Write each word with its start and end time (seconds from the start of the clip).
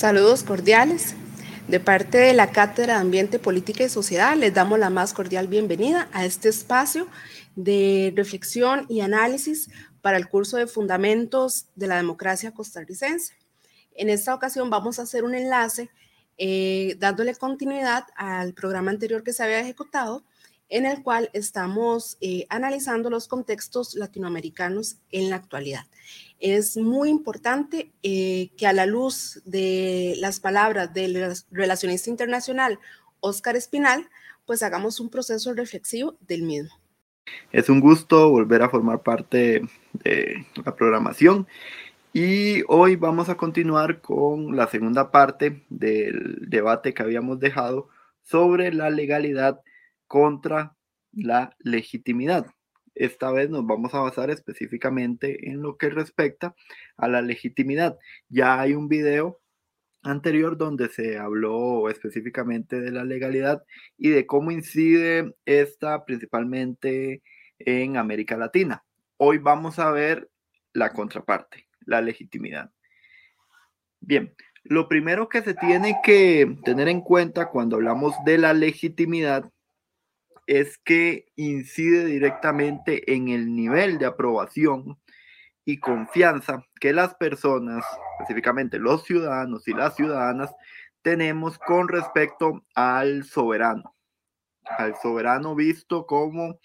Saludos 0.00 0.44
cordiales. 0.44 1.14
De 1.68 1.78
parte 1.78 2.16
de 2.16 2.32
la 2.32 2.52
Cátedra 2.52 2.94
de 2.94 3.00
Ambiente, 3.00 3.38
Política 3.38 3.84
y 3.84 3.90
Sociedad, 3.90 4.34
les 4.34 4.54
damos 4.54 4.78
la 4.78 4.88
más 4.88 5.12
cordial 5.12 5.46
bienvenida 5.46 6.08
a 6.14 6.24
este 6.24 6.48
espacio 6.48 7.06
de 7.54 8.10
reflexión 8.16 8.86
y 8.88 9.02
análisis 9.02 9.68
para 10.00 10.16
el 10.16 10.26
curso 10.26 10.56
de 10.56 10.66
Fundamentos 10.66 11.66
de 11.74 11.86
la 11.86 11.96
Democracia 11.96 12.52
Costarricense. 12.52 13.34
En 13.94 14.08
esta 14.08 14.34
ocasión 14.34 14.70
vamos 14.70 14.98
a 14.98 15.02
hacer 15.02 15.22
un 15.22 15.34
enlace 15.34 15.90
eh, 16.38 16.96
dándole 16.98 17.34
continuidad 17.34 18.04
al 18.16 18.54
programa 18.54 18.90
anterior 18.90 19.22
que 19.22 19.34
se 19.34 19.42
había 19.42 19.60
ejecutado, 19.60 20.24
en 20.70 20.86
el 20.86 21.02
cual 21.02 21.28
estamos 21.34 22.16
eh, 22.22 22.46
analizando 22.48 23.10
los 23.10 23.28
contextos 23.28 23.94
latinoamericanos 23.94 24.96
en 25.10 25.28
la 25.28 25.36
actualidad 25.36 25.84
es 26.40 26.76
muy 26.78 27.10
importante 27.10 27.92
eh, 28.02 28.50
que 28.56 28.66
a 28.66 28.72
la 28.72 28.86
luz 28.86 29.42
de 29.44 30.14
las 30.18 30.40
palabras 30.40 30.92
del 30.92 31.34
relacionista 31.50 32.10
internacional 32.10 32.78
Oscar 33.20 33.56
Espinal, 33.56 34.08
pues 34.46 34.62
hagamos 34.62 34.98
un 34.98 35.10
proceso 35.10 35.52
reflexivo 35.52 36.16
del 36.26 36.42
mismo. 36.42 36.70
Es 37.52 37.68
un 37.68 37.80
gusto 37.80 38.30
volver 38.30 38.62
a 38.62 38.70
formar 38.70 39.02
parte 39.02 39.62
de 39.92 40.46
la 40.64 40.74
programación 40.74 41.46
y 42.12 42.62
hoy 42.66 42.96
vamos 42.96 43.28
a 43.28 43.36
continuar 43.36 44.00
con 44.00 44.56
la 44.56 44.66
segunda 44.66 45.12
parte 45.12 45.62
del 45.68 46.48
debate 46.48 46.94
que 46.94 47.02
habíamos 47.02 47.38
dejado 47.38 47.88
sobre 48.22 48.72
la 48.72 48.90
legalidad 48.90 49.60
contra 50.10 50.76
la 51.12 51.54
legitimidad. 51.60 52.44
Esta 52.96 53.30
vez 53.30 53.48
nos 53.48 53.64
vamos 53.64 53.94
a 53.94 54.00
basar 54.00 54.28
específicamente 54.30 55.48
en 55.50 55.62
lo 55.62 55.76
que 55.76 55.88
respecta 55.88 56.56
a 56.96 57.06
la 57.06 57.22
legitimidad. 57.22 57.96
Ya 58.28 58.58
hay 58.60 58.74
un 58.74 58.88
video 58.88 59.40
anterior 60.02 60.56
donde 60.56 60.88
se 60.88 61.16
habló 61.16 61.88
específicamente 61.88 62.80
de 62.80 62.90
la 62.90 63.04
legalidad 63.04 63.62
y 63.96 64.08
de 64.08 64.26
cómo 64.26 64.50
incide 64.50 65.32
esta 65.44 66.04
principalmente 66.04 67.22
en 67.60 67.96
América 67.96 68.36
Latina. 68.36 68.82
Hoy 69.16 69.38
vamos 69.38 69.78
a 69.78 69.92
ver 69.92 70.28
la 70.72 70.92
contraparte, 70.92 71.68
la 71.86 72.00
legitimidad. 72.00 72.72
Bien, 74.00 74.34
lo 74.64 74.88
primero 74.88 75.28
que 75.28 75.42
se 75.42 75.54
tiene 75.54 76.00
que 76.02 76.58
tener 76.64 76.88
en 76.88 77.00
cuenta 77.00 77.48
cuando 77.48 77.76
hablamos 77.76 78.12
de 78.24 78.38
la 78.38 78.52
legitimidad 78.54 79.48
es 80.50 80.78
que 80.78 81.26
incide 81.36 82.06
directamente 82.06 83.14
en 83.14 83.28
el 83.28 83.54
nivel 83.54 83.98
de 83.98 84.06
aprobación 84.06 84.98
y 85.64 85.78
confianza 85.78 86.66
que 86.80 86.92
las 86.92 87.14
personas, 87.14 87.84
específicamente 88.18 88.80
los 88.80 89.04
ciudadanos 89.04 89.68
y 89.68 89.74
las 89.74 89.94
ciudadanas, 89.94 90.52
tenemos 91.02 91.56
con 91.56 91.86
respecto 91.86 92.64
al 92.74 93.22
soberano, 93.22 93.94
al 94.64 94.96
soberano 94.96 95.54
visto 95.54 96.04
como 96.04 96.58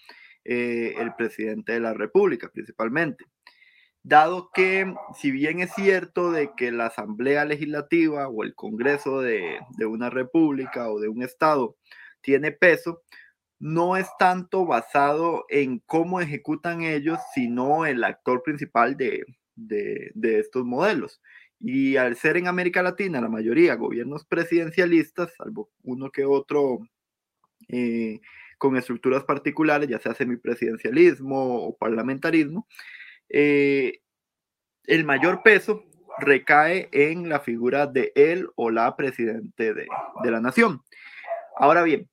eh, 0.44 0.94
el 0.98 1.14
presidente 1.14 1.74
de 1.74 1.80
la 1.80 1.94
República 1.94 2.50
principalmente. 2.52 3.24
Dado 4.02 4.50
que, 4.52 4.92
si 5.14 5.30
bien 5.30 5.60
es 5.60 5.72
cierto 5.74 6.32
de 6.32 6.50
que 6.56 6.72
la 6.72 6.86
Asamblea 6.86 7.44
Legislativa 7.44 8.26
o 8.26 8.42
el 8.42 8.56
Congreso 8.56 9.20
de, 9.20 9.60
de 9.78 9.86
una 9.86 10.10
república 10.10 10.90
o 10.90 10.98
de 10.98 11.06
un 11.06 11.22
Estado 11.22 11.76
tiene 12.20 12.50
peso, 12.50 13.04
no 13.58 13.96
es 13.96 14.08
tanto 14.18 14.66
basado 14.66 15.46
en 15.48 15.78
cómo 15.80 16.20
ejecutan 16.20 16.82
ellos, 16.82 17.18
sino 17.34 17.86
el 17.86 18.04
actor 18.04 18.42
principal 18.42 18.96
de, 18.96 19.24
estos 20.22 20.64
modelos. 20.64 21.20
Y 21.58 21.96
al 21.96 22.16
ser 22.16 22.36
en 22.36 22.48
América 22.48 22.82
Latina 22.82 23.20
la 23.20 23.30
mayoría 23.30 23.74
gobiernos 23.76 24.26
presidencialistas, 24.26 25.34
salvo 25.36 25.70
uno 25.82 26.10
que 26.10 26.26
otro 26.26 26.80
eh, 27.68 28.20
con 28.58 28.76
estructuras 28.76 29.24
particulares, 29.24 29.88
ya 29.88 29.98
sea 29.98 30.14
semipresidencialismo 30.14 31.66
o 31.66 31.76
parlamentarismo, 31.76 32.66
eh, 33.30 34.00
el 34.84 35.04
mayor 35.04 35.42
peso 35.42 35.84
recae 36.18 36.88
en 36.92 37.28
la 37.28 37.40
figura 37.40 37.86
de 37.86 38.12
él 38.14 38.48
o 38.54 38.70
la 38.70 38.94
presidente 38.96 39.74
de, 39.74 39.86
de 40.22 40.30
la 40.30 40.40
nación. 40.40 40.82
Ahora 41.56 41.82
bien, 41.82 42.08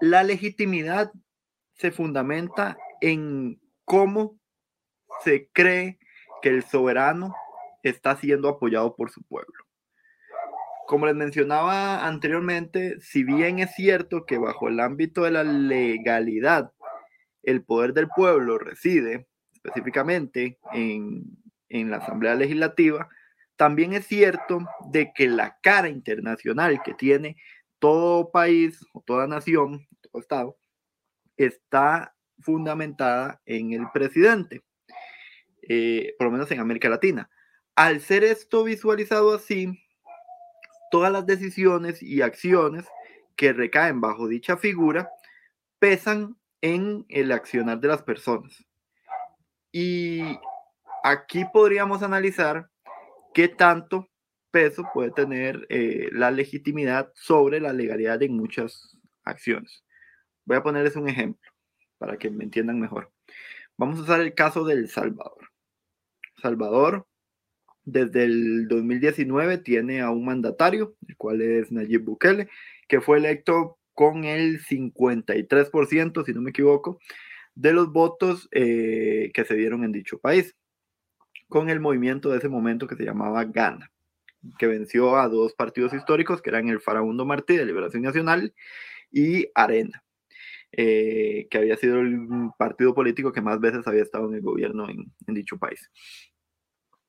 la 0.00 0.22
legitimidad 0.22 1.12
se 1.74 1.90
fundamenta 1.90 2.76
en 3.00 3.60
cómo 3.84 4.38
se 5.24 5.48
cree 5.52 5.98
que 6.42 6.48
el 6.48 6.62
soberano 6.62 7.34
está 7.82 8.16
siendo 8.16 8.48
apoyado 8.48 8.96
por 8.96 9.10
su 9.10 9.22
pueblo. 9.22 9.64
Como 10.86 11.06
les 11.06 11.14
mencionaba 11.14 12.06
anteriormente, 12.06 13.00
si 13.00 13.22
bien 13.22 13.58
es 13.60 13.74
cierto 13.74 14.26
que 14.26 14.38
bajo 14.38 14.68
el 14.68 14.80
ámbito 14.80 15.22
de 15.22 15.30
la 15.30 15.44
legalidad 15.44 16.72
el 17.42 17.64
poder 17.64 17.94
del 17.94 18.08
pueblo 18.08 18.58
reside 18.58 19.26
específicamente 19.52 20.58
en, 20.72 21.24
en 21.68 21.90
la 21.90 21.98
Asamblea 21.98 22.34
Legislativa, 22.34 23.08
también 23.56 23.92
es 23.92 24.06
cierto 24.06 24.66
de 24.90 25.12
que 25.14 25.28
la 25.28 25.58
cara 25.62 25.88
internacional 25.88 26.82
que 26.82 26.94
tiene 26.94 27.36
todo 27.78 28.30
país 28.30 28.80
o 28.92 29.00
toda 29.00 29.26
nación, 29.26 29.86
todo 30.10 30.20
estado, 30.20 30.58
está 31.36 32.14
fundamentada 32.40 33.40
en 33.44 33.72
el 33.72 33.90
presidente, 33.92 34.62
eh, 35.68 36.14
por 36.18 36.26
lo 36.26 36.32
menos 36.32 36.50
en 36.50 36.60
América 36.60 36.88
Latina. 36.88 37.30
Al 37.74 38.00
ser 38.00 38.24
esto 38.24 38.64
visualizado 38.64 39.34
así, 39.34 39.78
todas 40.90 41.12
las 41.12 41.26
decisiones 41.26 42.02
y 42.02 42.22
acciones 42.22 42.86
que 43.36 43.52
recaen 43.52 44.00
bajo 44.00 44.28
dicha 44.28 44.56
figura 44.56 45.10
pesan 45.78 46.36
en 46.60 47.06
el 47.08 47.32
accionar 47.32 47.80
de 47.80 47.88
las 47.88 48.02
personas. 48.02 48.64
Y 49.72 50.20
aquí 51.02 51.44
podríamos 51.52 52.02
analizar 52.02 52.68
qué 53.32 53.48
tanto 53.48 54.08
peso 54.50 54.84
puede 54.92 55.12
tener 55.12 55.66
eh, 55.70 56.08
la 56.12 56.30
legitimidad 56.30 57.12
sobre 57.14 57.60
la 57.60 57.72
legalidad 57.72 58.22
en 58.22 58.36
muchas 58.36 58.98
acciones. 59.24 59.84
Voy 60.50 60.56
a 60.56 60.64
ponerles 60.64 60.96
un 60.96 61.08
ejemplo 61.08 61.48
para 61.96 62.18
que 62.18 62.28
me 62.28 62.42
entiendan 62.42 62.80
mejor. 62.80 63.12
Vamos 63.78 64.00
a 64.00 64.02
usar 64.02 64.20
el 64.20 64.34
caso 64.34 64.64
del 64.64 64.88
Salvador. 64.88 65.48
Salvador, 66.42 67.06
desde 67.84 68.24
el 68.24 68.66
2019, 68.66 69.58
tiene 69.58 70.00
a 70.00 70.10
un 70.10 70.24
mandatario, 70.24 70.96
el 71.06 71.16
cual 71.16 71.40
es 71.40 71.70
Nayib 71.70 72.02
Bukele, 72.02 72.48
que 72.88 73.00
fue 73.00 73.18
electo 73.18 73.78
con 73.94 74.24
el 74.24 74.60
53%, 74.60 76.24
si 76.24 76.32
no 76.32 76.40
me 76.40 76.50
equivoco, 76.50 76.98
de 77.54 77.72
los 77.72 77.92
votos 77.92 78.48
eh, 78.50 79.30
que 79.32 79.44
se 79.44 79.54
dieron 79.54 79.84
en 79.84 79.92
dicho 79.92 80.18
país, 80.18 80.56
con 81.46 81.70
el 81.70 81.78
movimiento 81.78 82.28
de 82.28 82.38
ese 82.38 82.48
momento 82.48 82.88
que 82.88 82.96
se 82.96 83.04
llamaba 83.04 83.44
Gana 83.44 83.92
que 84.58 84.66
venció 84.66 85.16
a 85.16 85.28
dos 85.28 85.54
partidos 85.54 85.94
históricos, 85.94 86.42
que 86.42 86.50
eran 86.50 86.68
el 86.68 86.80
Farabundo 86.80 87.24
Martí 87.24 87.56
de 87.56 87.66
Liberación 87.66 88.02
Nacional 88.02 88.52
y 89.12 89.46
Arena, 89.54 90.02
eh, 90.72 91.48
que 91.50 91.58
había 91.58 91.76
sido 91.76 92.00
el 92.00 92.28
partido 92.58 92.94
político 92.94 93.32
que 93.32 93.40
más 93.40 93.60
veces 93.60 93.86
había 93.86 94.02
estado 94.02 94.28
en 94.28 94.34
el 94.34 94.42
gobierno 94.42 94.88
en, 94.88 95.12
dicho 95.26 95.58
país. 95.58 95.90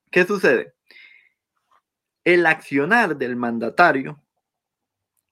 ¿Qué 0.10 0.26
sucede? 0.26 0.74
El 2.24 2.46
accionar 2.46 3.18
del 3.18 3.36
mandatario 3.36 4.22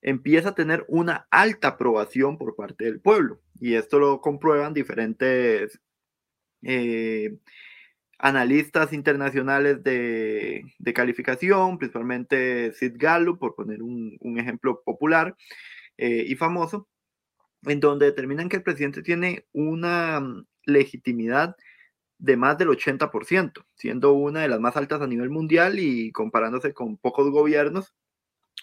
empieza 0.02 0.50
a 0.50 0.54
tener 0.54 0.84
una 0.88 1.26
alta 1.30 1.68
aprobación 1.68 2.38
por 2.38 2.56
parte 2.56 2.84
del 2.84 3.00
pueblo. 3.00 3.40
Y 3.60 3.74
esto 3.74 3.98
lo 3.98 4.20
comprueban 4.20 4.74
diferentes 4.74 5.80
eh, 6.62 7.36
analistas 8.20 8.92
internacionales 8.92 9.82
de, 9.82 10.64
calificación, 10.94 11.78
principalmente 11.78 12.72
Sid 12.72 12.94
Gallup, 12.96 13.38
por 13.38 13.54
poner 13.54 13.82
un, 13.82 14.18
ejemplo 14.38 14.82
popular 14.84 15.36
eh, 15.96 16.24
y 16.26 16.36
famoso, 16.36 16.88
en 17.64 17.80
donde 17.80 18.06
determinan 18.06 18.48
que 18.48 18.56
el 18.56 18.62
presidente 18.62 19.02
tiene 19.02 19.46
una 19.52 20.20
mm, 20.20 20.46
legitimidad 20.64 21.56
de 22.18 22.36
más 22.36 22.58
del 22.58 22.68
80%, 22.68 23.64
siendo 23.74 24.12
una 24.12 24.42
de 24.42 24.48
las 24.48 24.60
más 24.60 24.76
altas 24.76 25.00
a 25.00 25.06
nivel 25.06 25.30
mundial 25.30 25.78
y 25.78 26.12
comparándose 26.12 26.74
con 26.74 26.98
pocos 26.98 27.30
gobiernos, 27.30 27.94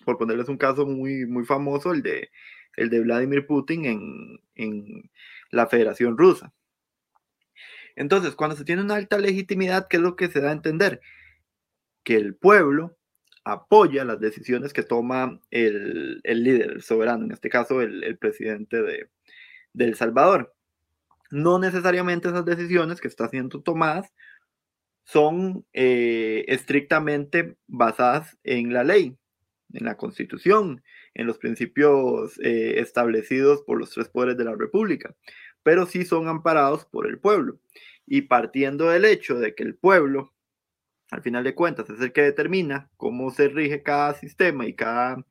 por 0.05 0.17
ponerles 0.17 0.49
un 0.49 0.57
caso 0.57 0.85
muy, 0.85 1.25
muy 1.25 1.45
famoso, 1.45 1.91
el 1.91 2.03
de, 2.03 2.29
el 2.75 2.89
de 2.89 3.01
Vladimir 3.01 3.47
Putin 3.47 3.85
en, 3.85 4.39
en 4.55 5.11
la 5.49 5.67
Federación 5.67 6.17
Rusa. 6.17 6.53
Entonces, 7.95 8.35
cuando 8.35 8.55
se 8.55 8.63
tiene 8.63 8.83
una 8.83 8.95
alta 8.95 9.17
legitimidad, 9.17 9.88
¿qué 9.89 9.97
es 9.97 10.03
lo 10.03 10.15
que 10.15 10.27
se 10.27 10.39
da 10.39 10.49
a 10.49 10.53
entender? 10.53 11.01
Que 12.03 12.15
el 12.15 12.35
pueblo 12.35 12.96
apoya 13.51 14.03
las 14.03 14.19
decisiones 14.19 14.73
que 14.73 14.83
toma 14.83 15.39
el, 15.51 16.21
líder, 16.23 16.71
el 16.71 16.81
soberano, 16.81 17.25
en 17.25 17.31
este 17.31 17.49
caso 17.49 17.81
el, 17.81 18.17
presidente 18.17 18.81
de, 18.81 19.09
El 19.77 19.95
Salvador. 19.95 20.53
No 21.31 21.59
necesariamente 21.59 22.29
esas 22.29 22.45
decisiones 22.45 23.01
que 23.01 23.07
están 23.07 23.29
siendo 23.29 23.61
tomadas 23.61 24.13
son 25.03 25.65
eh, 25.73 26.45
estrictamente 26.47 27.57
basadas 27.67 28.38
en 28.44 28.73
la 28.73 28.83
ley, 28.83 29.17
en 29.73 29.85
la 29.85 29.95
constitución, 29.95 30.83
en 31.13 31.27
los 31.27 31.38
principios 31.38 32.38
eh, 32.39 32.79
establecidos 32.79 33.61
por 33.63 33.79
los 33.79 33.91
tres 33.91 34.09
poderes 34.09 34.38
de 34.38 34.45
la 34.45 34.55
República, 34.55 35.15
pero 35.63 35.85
sí 35.85 36.03
son 36.05 36.27
amparados 36.27 36.85
por 36.85 37.07
el 37.07 37.19
pueblo. 37.19 37.59
Y 38.05 38.23
partiendo 38.23 38.89
del 38.89 39.05
hecho 39.05 39.39
de 39.39 39.53
que 39.55 39.63
el 39.63 39.75
pueblo, 39.75 40.33
al 41.12 41.21
final 41.21 41.44
de 41.44 41.56
cuentas, 41.56 41.89
es 41.89 42.01
el 42.01 42.12
que 42.12 42.21
determina 42.21 42.89
cómo 42.98 43.31
se 43.31 43.48
rige 43.48 43.83
cada 43.83 44.13
sistema 44.13 44.65
y 44.65 44.74
cada 44.74 45.25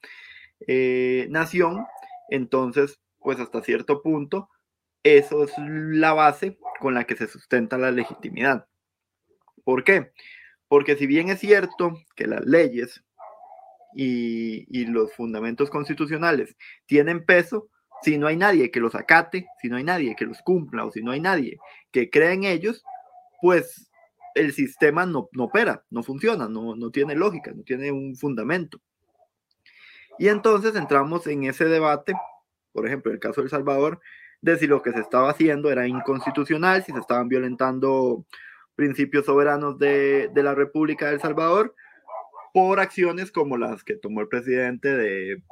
eh, 0.67 1.26
nación, 1.31 1.84
entonces, 2.28 3.00
pues 3.19 3.38
hasta 3.40 3.62
cierto 3.62 4.02
punto, 4.02 4.49
eso 5.02 5.44
es 5.44 5.52
la 5.58 6.12
base 6.12 6.58
con 6.81 6.94
la 6.94 7.05
que 7.05 7.17
se 7.17 7.28
sustenta 7.28 7.78
la 7.78 7.90
legitimidad. 7.90 8.67
¿Por 9.64 9.84
qué? 9.84 10.12
Porque 10.69 10.96
si 10.96 11.06
bien 11.06 11.28
es 11.28 11.40
cierto 11.40 11.93
que 12.17 12.26
las 12.26 12.44
leyes 12.44 13.05
y, 13.94 14.87
los 14.87 15.12
fundamentos 15.14 15.70
constitucionales 15.70 16.56
tienen 16.87 17.25
peso, 17.25 17.69
si 18.02 18.19
no 18.19 18.26
hay 18.26 18.37
nadie 18.37 18.70
que 18.70 18.81
los 18.81 18.94
acate, 18.94 19.46
si 19.61 19.69
no 19.69 19.76
hay 19.76 19.84
nadie 19.84 20.17
que 20.17 20.26
los 20.26 20.43
cumpla 20.43 20.84
o 20.84 20.90
si 20.90 21.02
no 21.02 21.12
hay 21.12 21.20
nadie 21.20 21.58
que 21.93 22.11
crea 22.11 22.32
en 22.32 22.44
ellos, 22.44 22.84
pues 23.40 23.90
el 24.36 24.52
sistema 24.52 25.06
no, 25.06 25.28
opera, 25.38 25.84
no 25.90 26.02
funciona, 26.02 26.48
no, 26.48 26.76
no 26.76 26.90
tiene 26.90 27.14
lógica, 27.14 27.52
no 27.52 27.62
tiene 27.62 27.90
un 27.90 28.16
fundamento. 28.16 28.80
Y 30.18 30.28
entonces 30.28 30.74
entramos 30.76 31.26
en 31.26 31.44
ese 31.44 31.64
debate, 31.64 32.14
por 32.72 32.86
ejemplo, 32.86 33.12
el 33.12 33.18
caso 33.18 33.40
de 33.40 33.46
El 33.46 33.50
Salvador, 33.50 34.00
de 34.40 34.58
si 34.58 34.66
lo 34.66 34.82
que 34.82 34.92
se 34.92 35.00
estaba 35.00 35.30
haciendo 35.30 35.70
era 35.70 35.86
inconstitucional, 35.86 36.84
si 36.84 36.92
se 36.92 36.98
estaban 36.98 37.28
violentando 37.28 38.24
principios 38.74 39.26
soberanos 39.26 39.78
de, 39.78 40.28
de 40.32 40.42
la 40.42 40.54
República 40.54 41.06
de 41.06 41.14
El 41.14 41.20
Salvador, 41.20 41.74
por 42.52 42.80
acciones 42.80 43.32
como 43.32 43.58
las 43.58 43.84
que 43.84 43.96
tomó 43.96 44.20
el 44.20 44.28
presidente 44.28 44.94
de 44.96 45.42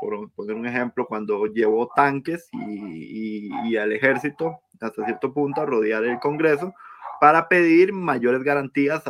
por 0.00 0.30
poner 0.32 0.56
un 0.56 0.66
ejemplo, 0.66 1.06
cuando 1.06 1.46
llevó 1.46 1.88
tanques 1.94 2.48
y, 2.52 3.76
al 3.76 3.92
ejército 3.92 4.60
hasta 4.80 5.04
cierto 5.04 5.32
punto 5.32 5.62
a 5.62 5.66
rodear 5.66 6.04
el 6.04 6.18
Congreso 6.18 6.74
para 7.20 7.48
pedir 7.48 7.92
mayores 7.92 8.42
garantías 8.42 9.02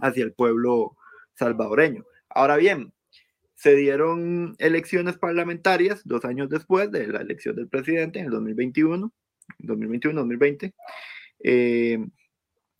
hacia 0.00 0.24
el 0.24 0.32
pueblo 0.32 0.96
salvadoreño. 1.34 2.04
Ahora 2.28 2.56
bien, 2.56 2.92
se 3.54 3.76
dieron 3.76 4.56
elecciones 4.58 5.18
parlamentarias 5.18 6.02
dos 6.04 6.24
años 6.24 6.48
después 6.48 6.90
de 6.90 7.06
la 7.06 7.20
elección 7.20 7.54
del 7.54 7.68
presidente 7.68 8.18
en 8.18 8.26
el 8.26 8.32
2021, 8.32 9.12
2021-2020, 9.60 10.72
eh, 11.44 12.04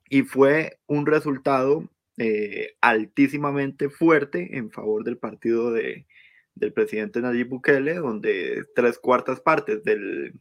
y 0.08 0.22
fue 0.22 0.78
un 0.86 1.06
resultado 1.06 1.88
eh, 2.18 2.74
altísimamente 2.80 3.88
fuerte 3.88 4.56
en 4.56 4.70
favor 4.70 5.04
del 5.04 5.18
partido 5.18 5.72
de, 5.72 6.06
del 6.54 6.72
presidente 6.72 7.20
Nayib 7.20 7.48
Bukele, 7.48 7.94
donde 7.94 8.64
tres 8.74 8.98
cuartas 8.98 9.40
partes 9.40 9.82
del, 9.84 10.32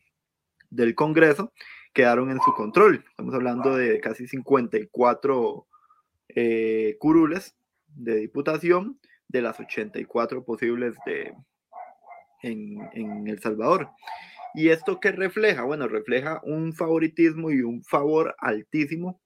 del 0.69 0.95
Congreso 0.95 1.53
quedaron 1.93 2.31
en 2.31 2.39
su 2.41 2.53
control. 2.53 3.03
Estamos 3.09 3.33
hablando 3.33 3.75
de 3.75 3.99
casi 3.99 4.27
54 4.27 5.67
eh, 6.29 6.97
curules 6.99 7.55
de 7.87 8.15
diputación 8.15 8.99
de 9.27 9.41
las 9.41 9.59
84 9.59 10.43
posibles 10.43 10.95
de, 11.05 11.33
en, 12.43 12.77
en, 12.93 13.27
El 13.27 13.39
Salvador. 13.39 13.89
¿Y 14.53 14.69
esto 14.69 14.99
qué 14.99 15.11
refleja? 15.11 15.63
Bueno, 15.63 15.87
refleja 15.87 16.41
un 16.43 16.73
favoritismo 16.73 17.51
y 17.51 17.61
un 17.61 17.83
favor 17.83 18.35
altísimo 18.39 19.21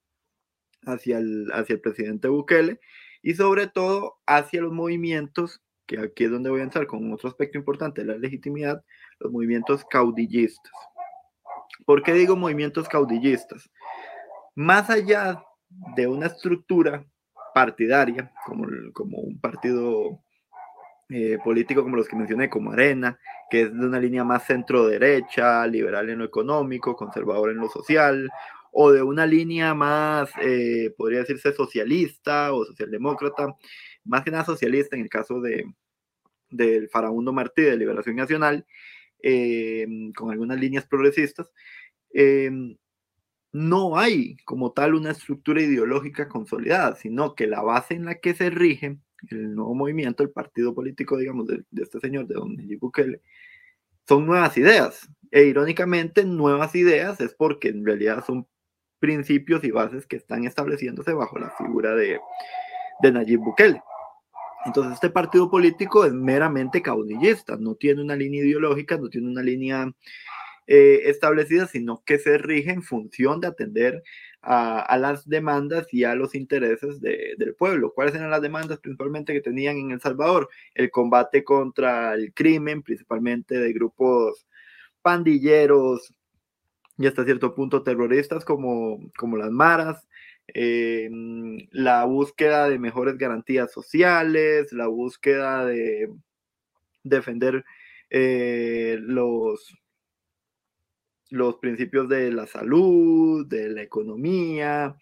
hacia 0.85 1.17
el, 1.17 1.49
hacia 1.53 1.73
el 1.73 1.81
presidente 1.81 2.27
Bukele 2.27 2.79
y 3.23 3.33
sobre 3.33 3.67
todo 3.67 4.17
hacia 4.27 4.61
los 4.61 4.71
movimientos 4.71 5.61
que 5.87 5.99
aquí 5.99 6.25
es 6.25 6.31
donde 6.31 6.49
voy 6.49 6.61
a 6.61 6.63
entrar 6.63 6.87
con 6.87 7.11
otro 7.13 7.29
aspecto 7.29 7.57
importante 7.57 8.01
de 8.01 8.07
la 8.07 8.17
legitimidad, 8.17 8.83
los 9.19 9.31
movimientos 9.31 9.85
caudillistas. 9.85 10.71
¿Por 11.85 12.03
qué 12.03 12.13
digo 12.13 12.35
movimientos 12.35 12.87
caudillistas? 12.87 13.69
Más 14.55 14.89
allá 14.89 15.43
de 15.95 16.07
una 16.07 16.27
estructura 16.27 17.05
partidaria, 17.53 18.31
como, 18.45 18.65
un 19.19 19.39
partido 19.39 20.21
eh, 21.09 21.37
político 21.43 21.83
como 21.83 21.95
los 21.95 22.07
que 22.07 22.15
mencioné, 22.15 22.49
como 22.49 22.71
Arena, 22.71 23.19
que 23.49 23.63
es 23.63 23.73
de 23.73 23.85
una 23.85 23.99
línea 23.99 24.23
más 24.23 24.45
centro-derecha, 24.45 25.65
liberal 25.67 26.09
en 26.09 26.19
lo 26.19 26.25
económico, 26.25 26.95
conservador 26.95 27.51
en 27.51 27.57
lo 27.57 27.69
social, 27.69 28.29
o 28.71 28.91
de 28.91 29.01
una 29.01 29.25
línea 29.25 29.73
más, 29.73 30.29
eh, 30.41 30.93
podría 30.97 31.19
decirse, 31.19 31.53
socialista 31.53 32.53
o 32.53 32.65
socialdemócrata, 32.65 33.55
más 34.03 34.23
que 34.23 34.31
nada 34.31 34.43
socialista 34.43 34.95
en 34.95 35.03
el 35.03 35.09
caso 35.09 35.39
de, 35.39 35.63
del 36.49 36.89
Farabundo 36.89 37.31
Martí 37.31 37.61
de 37.61 37.77
Liberación 37.77 38.17
Nacional, 38.17 38.65
eh, 39.27 39.87
con 40.15 40.29
algunas 40.29 40.59
líneas 40.59 40.85
progresistas, 40.85 41.51
eh, 42.13 42.51
no 43.51 43.97
hay 43.97 44.37
como 44.45 44.71
tal 44.71 44.93
una 44.93 45.09
estructura 45.11 45.63
ideológica 45.63 46.29
consolidada, 46.29 46.95
sino 46.95 47.33
que 47.33 47.47
la 47.47 47.63
base 47.63 47.95
en 47.95 48.05
la 48.05 48.19
que 48.19 48.35
se 48.35 48.51
rige 48.51 48.99
el 49.31 49.55
nuevo 49.55 49.73
movimiento, 49.73 50.21
el 50.21 50.29
partido 50.29 50.75
político, 50.75 51.17
digamos, 51.17 51.47
de, 51.47 51.63
este 51.81 51.99
señor, 51.99 52.27
de 52.27 52.35
don 52.35 52.55
Nayib 52.55 52.79
Bukele, 52.79 53.21
son 54.07 54.27
nuevas 54.27 54.55
ideas. 54.57 55.09
E 55.31 55.45
irónicamente, 55.45 56.23
nuevas 56.23 56.75
ideas 56.75 57.19
es 57.19 57.33
porque 57.33 57.69
en 57.69 57.83
realidad 57.83 58.23
son 58.23 58.47
principios 58.99 59.63
y 59.63 59.71
bases 59.71 60.05
que 60.05 60.17
están 60.17 60.45
estableciéndose 60.45 61.13
bajo 61.13 61.39
la 61.39 61.49
figura 61.57 61.95
de, 61.95 62.19
de 63.01 63.11
Nayib 63.11 63.39
Bukele. 63.39 63.81
Entonces 64.65 64.93
este 64.93 65.09
partido 65.09 65.49
político 65.49 66.05
es 66.05 66.13
meramente 66.13 66.81
caudillista, 66.81 67.55
no 67.57 67.75
tiene 67.75 68.01
una 68.01 68.15
línea 68.15 68.43
ideológica, 68.43 68.97
no 68.97 69.09
tiene 69.09 69.29
una 69.29 69.43
línea 69.43 69.91
eh, 70.67 71.01
establecida, 71.05 71.67
sino 71.67 72.01
que 72.03 72.17
se 72.17 72.39
rige 72.39 72.71
en 72.71 72.81
función 72.81 73.39
de 73.39 73.47
atender 73.47 74.01
a, 74.41 74.97
las 74.97 75.27
demandas 75.27 75.87
y 75.91 76.03
a 76.03 76.15
los 76.15 76.35
intereses 76.35 77.01
del 77.01 77.55
pueblo. 77.55 77.93
¿Cuáles 77.93 78.15
eran 78.15 78.29
las 78.29 78.41
demandas 78.41 78.79
principalmente 78.79 79.33
que 79.33 79.41
tenían 79.41 79.77
en 79.77 79.91
El 79.91 80.01
Salvador? 80.01 80.49
El 80.73 80.91
combate 80.91 81.43
contra 81.43 82.13
el 82.13 82.33
crimen, 82.33 82.83
principalmente 82.83 83.57
de 83.57 83.73
grupos 83.73 84.47
pandilleros 85.01 86.13
y 86.97 87.07
hasta 87.07 87.25
cierto 87.25 87.53
punto 87.53 87.83
terroristas 87.83 88.45
como, 88.45 88.99
como 89.17 89.37
las 89.37 89.51
maras, 89.51 90.07
eh, 90.53 91.09
la 91.71 92.05
búsqueda 92.05 92.69
de 92.69 92.79
mejores 92.79 93.17
garantías 93.17 93.71
sociales, 93.71 94.71
la 94.71 94.87
búsqueda 94.87 95.65
de 95.65 96.09
defender 97.03 97.63
eh, 98.09 98.97
los, 99.01 99.75
los 101.29 101.57
principios 101.57 102.09
de 102.09 102.31
la 102.31 102.47
salud, 102.47 103.47
de 103.47 103.69
la 103.69 103.81
economía, 103.81 104.95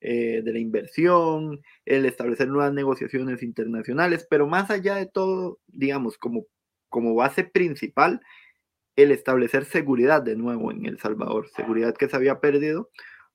eh, 0.00 0.42
de 0.42 0.52
la 0.52 0.58
inversión, 0.58 1.62
el 1.84 2.06
establecer 2.06 2.48
nuevas 2.48 2.72
negociaciones 2.72 3.42
internacionales, 3.42 4.26
pero 4.28 4.46
más 4.46 4.70
allá 4.70 4.96
de 4.96 5.06
todo, 5.06 5.60
digamos, 5.68 6.18
como, 6.18 6.46
como 6.88 7.14
base 7.14 7.44
principal, 7.44 8.20
el 8.96 9.10
establecer 9.12 9.64
seguridad 9.64 10.22
de 10.22 10.36
nuevo 10.36 10.70
en 10.70 10.86
El 10.86 10.98
Salvador, 10.98 11.48
seguridad 11.48 11.94
que 11.96 12.08
se 12.08 12.16
había 12.16 12.40
perdido 12.40 12.90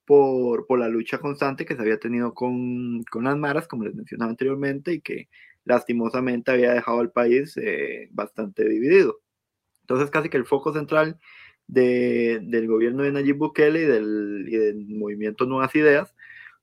por, 0.08 0.66
por, 0.66 0.80
la 0.80 0.88
lucha 0.88 1.20
constante 1.20 1.66
que 1.66 1.76
se 1.76 1.82
había 1.82 2.00
tenido 2.00 2.34
con, 2.34 3.04
con, 3.12 3.26
las 3.26 3.38
maras, 3.38 3.68
como 3.68 3.84
les 3.84 3.94
mencionaba 3.94 4.32
anteriormente, 4.32 4.94
y 4.94 5.02
que 5.02 5.28
lastimosamente 5.66 6.50
había 6.50 6.74
dejado 6.74 7.02
al 7.02 7.12
país 7.12 7.58
eh, 7.58 8.08
bastante 8.12 8.68
dividido. 8.68 9.20
Entonces, 9.82 10.10
casi 10.10 10.30
que 10.30 10.38
el 10.38 10.46
foco 10.46 10.74
central 10.74 11.20
de, 11.68 12.40
del 12.42 12.68
gobierno 12.68 13.04
de 13.04 13.12
Nayib 13.12 13.36
Bukele 13.38 13.82
y 13.82 13.86
del, 13.86 14.46
y 14.48 14.56
del 14.56 14.88
movimiento 14.88 15.46
Nuevas 15.46 15.76
Ideas 15.76 16.16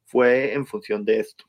fue 0.06 0.54
en 0.54 0.66
función 0.66 1.04
de 1.04 1.20
esto. 1.20 1.44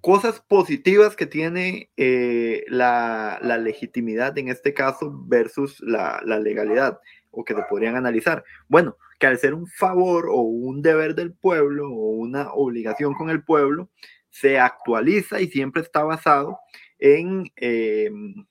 Cosas 0.00 0.40
positivas 0.40 1.16
que 1.16 1.26
tiene 1.26 1.90
eh, 1.98 2.64
la, 2.68 3.40
la, 3.42 3.58
legitimidad 3.58 4.38
en 4.38 4.48
este 4.48 4.72
caso 4.72 5.12
versus 5.26 5.80
la 5.80 6.22
legalidad. 6.22 6.98
O 7.30 7.44
que 7.44 7.54
se 7.54 7.62
podrían 7.68 7.96
analizar? 7.96 8.44
Bueno, 8.68 8.96
que 9.18 9.26
al 9.26 9.38
ser 9.38 9.54
un 9.54 9.66
favor 9.66 10.28
o 10.28 10.40
un 10.42 10.82
deber 10.82 11.14
del 11.14 11.32
pueblo 11.32 11.90
o 11.90 12.10
una 12.10 12.52
obligación 12.52 13.14
con 13.14 13.30
el 13.30 13.42
pueblo, 13.42 13.90
se 14.30 14.58
actualiza 14.58 15.40
y 15.40 15.48
siempre 15.48 15.82
está 15.82 16.04
basado 16.04 16.58
en, 16.98 17.44
em, 17.56 18.46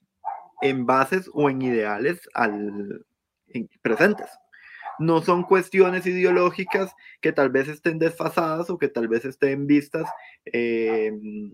en 0.62 0.86
bases 0.86 1.30
o 1.34 1.50
en 1.50 1.62
ideales 1.62 2.28
al, 2.34 3.06
presentes. 3.82 4.30
No 5.00 5.22
son 5.22 5.44
cuestiones 5.44 6.06
ideológicas 6.06 6.94
que 7.22 7.32
tal 7.32 7.50
vez 7.52 7.68
estén 7.68 8.00
desfasadas 8.00 8.70
o 8.70 8.78
que 8.78 8.88
tal 8.88 9.08
vez 9.08 9.26
estén 9.26 9.68
vistas 9.68 10.10
em, 10.46 11.52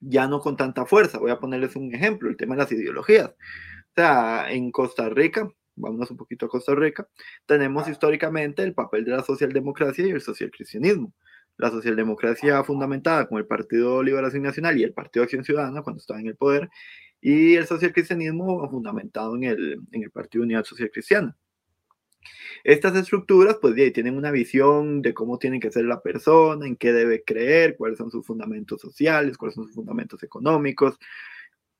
ya 0.00 0.26
no 0.28 0.40
con 0.40 0.56
tanta 0.56 0.84
fuerza. 0.86 1.18
Voy 1.18 1.30
a 1.30 1.38
ponerles 1.38 1.76
un 1.76 1.94
ejemplo, 1.94 2.28
el 2.28 2.36
tema 2.36 2.54
de 2.54 2.62
las 2.62 2.72
ideologías. 2.72 3.30
O 3.30 3.94
sea, 3.94 4.50
en 4.50 4.70
Costa 4.72 5.08
Rica, 5.08 5.48
vamos 5.76 6.10
un 6.10 6.16
poquito 6.16 6.46
a 6.46 6.48
Costa 6.48 6.74
Rica, 6.74 7.08
tenemos 7.46 7.88
históricamente 7.88 8.62
el 8.62 8.74
papel 8.74 9.04
de 9.04 9.12
la 9.12 9.22
socialdemocracia 9.22 10.06
y 10.06 10.10
el 10.10 10.20
socialcristianismo. 10.20 11.12
La 11.58 11.70
socialdemocracia 11.70 12.62
fundamentada 12.64 13.26
con 13.28 13.38
el 13.38 13.46
Partido 13.46 14.02
Liberación 14.02 14.42
Nacional 14.42 14.78
y 14.78 14.82
el 14.82 14.92
Partido 14.92 15.22
Acción 15.22 15.44
Ciudadana 15.44 15.82
cuando 15.82 16.00
estaba 16.00 16.20
en 16.20 16.26
el 16.26 16.36
poder, 16.36 16.68
y 17.20 17.54
el 17.54 17.66
socialcristianismo 17.66 18.68
fundamentado 18.68 19.34
en 19.36 19.44
el, 19.44 19.80
en 19.92 20.02
el 20.02 20.10
Partido 20.10 20.44
Unidad 20.44 20.64
Social 20.64 20.90
Cristiana. 20.90 21.36
Estas 22.64 22.96
estructuras, 22.96 23.56
pues, 23.60 23.74
tienen 23.92 24.16
una 24.16 24.30
visión 24.30 25.02
de 25.02 25.14
cómo 25.14 25.38
tiene 25.38 25.60
que 25.60 25.70
ser 25.70 25.84
la 25.84 26.02
persona, 26.02 26.66
en 26.66 26.76
qué 26.76 26.92
debe 26.92 27.22
creer, 27.24 27.76
cuáles 27.76 27.98
son 27.98 28.10
sus 28.10 28.26
fundamentos 28.26 28.80
sociales, 28.80 29.38
cuáles 29.38 29.54
son 29.54 29.66
sus 29.66 29.74
fundamentos 29.74 30.22
económicos, 30.22 30.98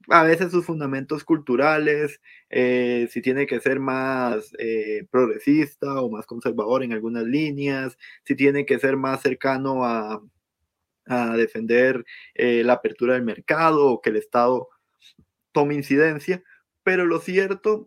a 0.08 0.22
veces 0.22 0.52
sus 0.52 0.64
fundamentos 0.66 1.24
culturales, 1.24 2.20
eh, 2.50 3.08
si 3.10 3.20
tiene 3.22 3.46
que 3.46 3.60
ser 3.60 3.80
más 3.80 4.52
eh, 4.58 5.06
progresista 5.10 6.00
o 6.00 6.10
más 6.10 6.26
conservador 6.26 6.82
en 6.84 6.92
algunas 6.92 7.24
líneas, 7.24 7.98
si 8.24 8.36
tiene 8.36 8.66
que 8.66 8.78
ser 8.78 8.96
más 8.96 9.22
cercano 9.22 9.84
a, 9.84 10.22
a 11.06 11.36
defender 11.36 12.04
eh, 12.34 12.62
la 12.64 12.74
apertura 12.74 13.14
del 13.14 13.24
mercado 13.24 13.86
o 13.88 14.00
que 14.00 14.10
el 14.10 14.16
Estado 14.16 14.68
tome 15.52 15.74
incidencia, 15.74 16.42
pero 16.84 17.04
lo 17.04 17.20
cierto 17.20 17.86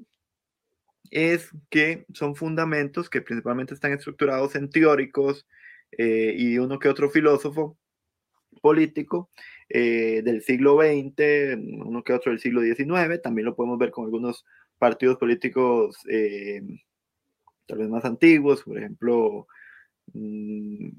es 1.12 1.50
que 1.70 2.06
son 2.14 2.36
fundamentos 2.36 3.10
que 3.10 3.22
principalmente 3.22 3.74
están 3.74 3.94
estructurados 3.94 4.56
en 4.56 4.70
teóricos 4.70 5.48
y 5.98 6.60
uno 6.60 6.78
que 6.78 6.88
otro 6.88 7.10
filósofo 7.10 7.76
político 8.62 9.30
eh, 9.72 10.24
del 10.24 10.42
siglo 10.42 10.80
XX, 10.80 11.56
uno 11.86 12.04
que 12.04 12.14
otro 12.14 12.32
del 12.32 12.40
siglo 12.40 12.62
XIX, 12.62 13.22
también 13.22 13.46
lo 13.46 13.56
podemos 13.56 13.78
ver 13.78 13.92
con 13.92 14.06
algunos 14.06 14.44
partidos 14.80 15.18
políticos 15.18 15.98
eh, 16.10 16.64
tal 17.68 17.78
vez 17.78 17.88
más 17.90 18.04
antiguos, 18.04 18.64
por 18.64 18.80
ejemplo, 18.80 19.48
mm, 20.14 20.90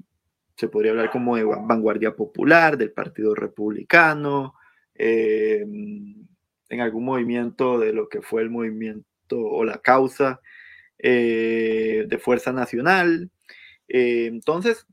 se 0.55 0.69
podría 0.69 0.91
hablar 0.91 1.11
como 1.11 1.35
de 1.35 1.43
vanguardia 1.43 2.15
popular, 2.15 2.77
del 2.77 2.93
Partido 2.93 3.35
Republicano, 3.35 4.53
eh, 4.95 5.65
en 6.69 6.79
algún 6.79 7.03
movimiento 7.03 7.77
de 7.77 7.91
lo 7.91 8.07
que 8.07 8.21
fue 8.21 8.41
el 8.41 8.49
movimiento 8.49 9.37
o 9.37 9.65
la 9.65 9.79
causa 9.79 10.39
de 10.97 12.19
Fuerza 12.21 12.53
Nacional. 12.53 13.31
entonces, 13.87 14.85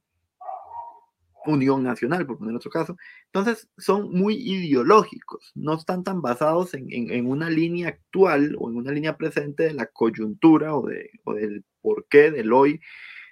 Unión 1.49 1.83
Nacional, 1.83 2.27
por 2.27 2.39
poner 2.39 2.55
otro 2.55 2.71
caso. 2.71 2.97
Entonces, 3.27 3.69
son 3.79 4.13
muy 4.13 4.35
ideológicos, 4.35 5.51
no 5.55 5.75
están 5.75 6.05
tan 6.05 6.21
basados 6.21 6.75
en, 6.75 7.27
una 7.27 7.51
línea 7.51 7.89
actual 7.89 8.55
o 8.59 8.71
en 8.71 8.77
una 8.77 8.93
línea 8.93 9.17
presente 9.17 9.65
de 9.65 9.75
la 9.75 9.87
coyuntura 9.87 10.75
o, 10.77 10.87
de, 10.87 11.11
del 11.27 11.65
porqué 11.81 12.31
del 12.31 12.53
hoy 12.53 12.81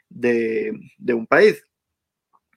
de, 0.08 0.72
un 1.08 1.26
país. 1.26 1.62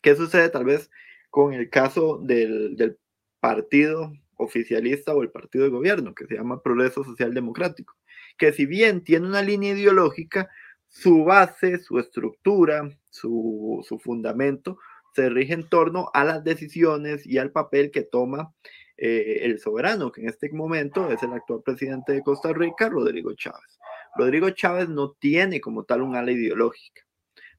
¿Qué 0.01 0.16
sucede 0.16 0.50
tal 0.50 0.66
vez 0.66 0.89
con 1.30 1.54
el 1.54 1.70
caso 1.70 2.20
del, 2.24 2.75
del 2.78 2.98
partido 3.39 4.13
oficialista 4.38 5.13
o 5.13 5.22
el 5.24 5.32
partido 5.32 5.66
de 5.66 5.72
gobierno, 5.72 6.16
que 6.16 6.25
se 6.25 6.36
llama 6.36 6.62
Progreso 6.62 7.04
Social 7.04 7.34
Democrático? 7.34 7.96
Que 8.38 8.54
si 8.54 8.66
bien 8.66 9.04
tiene 9.04 9.28
una 9.28 9.42
línea 9.42 9.74
ideológica, 9.74 10.50
su 10.88 11.24
base, 11.24 11.80
su 11.80 12.00
estructura, 12.00 12.89
su, 13.10 13.86
su 13.88 14.00
fundamento 14.00 14.80
se 15.13 15.30
rige 15.30 15.54
en 15.54 15.68
torno 15.68 16.10
a 16.13 16.24
las 16.24 16.44
decisiones 16.44 17.25
y 17.25 17.38
al 17.38 17.51
papel 17.51 17.92
que 17.92 18.04
toma 18.04 18.54
eh, 18.98 19.39
el 19.44 19.60
soberano, 19.60 20.12
que 20.12 20.22
en 20.22 20.30
este 20.30 20.51
momento 20.51 21.10
es 21.12 21.24
el 21.24 21.34
actual 21.34 21.62
presidente 21.63 22.13
de 22.13 22.22
Costa 22.22 22.51
Rica, 22.54 22.89
Rodrigo 22.89 23.34
Chávez. 23.34 23.80
Rodrigo 24.16 24.50
Chávez 24.50 24.89
no 24.89 25.12
tiene 25.12 25.62
como 25.62 25.84
tal 25.84 26.01
un 26.01 26.16
ala 26.16 26.32
ideológica. 26.32 27.04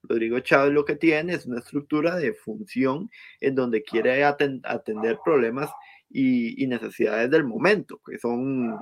Rodrigo 0.02 0.40
Chávez 0.40 0.72
lo 0.72 0.84
que 0.84 0.96
tiene 0.96 1.34
es 1.34 1.46
una 1.46 1.60
estructura 1.60 2.16
de 2.16 2.32
función 2.34 3.10
en 3.40 3.54
donde 3.54 3.82
quiere 3.82 4.24
atender 4.24 5.18
problemas 5.24 5.70
y, 6.08 6.66
necesidades 6.66 7.30
del 7.30 7.44
momento, 7.44 8.00
que 8.04 8.18
son 8.18 8.78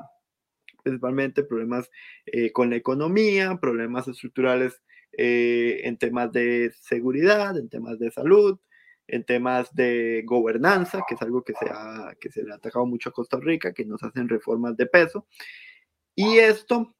principalmente 0.82 1.42
problemas 1.44 1.90
eh, 2.26 2.52
con 2.52 2.70
la 2.70 2.76
economía, 2.76 3.58
problemas 3.60 4.08
estructurales 4.08 4.80
eh, 5.20 5.80
en 5.82 5.98
temas 5.98 6.30
de 6.30 6.72
seguridad, 6.80 7.58
en 7.58 7.68
temas 7.68 7.98
de 7.98 8.12
salud, 8.12 8.60
en 9.08 9.24
temas 9.24 9.74
de 9.74 10.22
gobernanza, 10.24 11.02
que 11.08 11.16
es 11.16 11.22
algo 11.22 11.42
que 11.42 11.54
se, 11.54 11.68
ha, 11.68 12.14
que 12.20 12.30
se 12.30 12.44
le 12.44 12.52
ha 12.52 12.54
atacado 12.54 12.86
mucho 12.86 13.08
a 13.08 13.12
Costa 13.12 13.40
Rica, 13.40 13.72
que 13.72 13.84
nos 13.84 14.00
hacen 14.04 14.28
reformas 14.28 14.76
de 14.76 14.86
peso. 14.86 15.26
Y 16.14 16.38
esto 16.38 16.94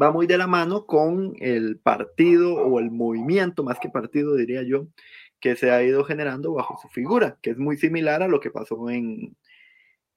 va 0.00 0.12
muy 0.12 0.26
de 0.26 0.36
la 0.36 0.46
mano 0.46 0.84
con 0.84 1.32
el 1.38 1.78
partido 1.78 2.56
o 2.56 2.78
el 2.78 2.90
movimiento, 2.90 3.64
más 3.64 3.78
que 3.80 3.88
partido 3.88 4.36
diría 4.36 4.62
yo, 4.62 4.88
que 5.40 5.56
se 5.56 5.70
ha 5.70 5.82
ido 5.82 6.04
generando 6.04 6.52
bajo 6.52 6.78
su 6.82 6.88
figura, 6.88 7.38
que 7.40 7.52
es 7.52 7.56
muy 7.56 7.78
similar 7.78 8.22
a 8.22 8.28
lo 8.28 8.38
que 8.40 8.50
pasó 8.50 8.90
en, 8.90 9.34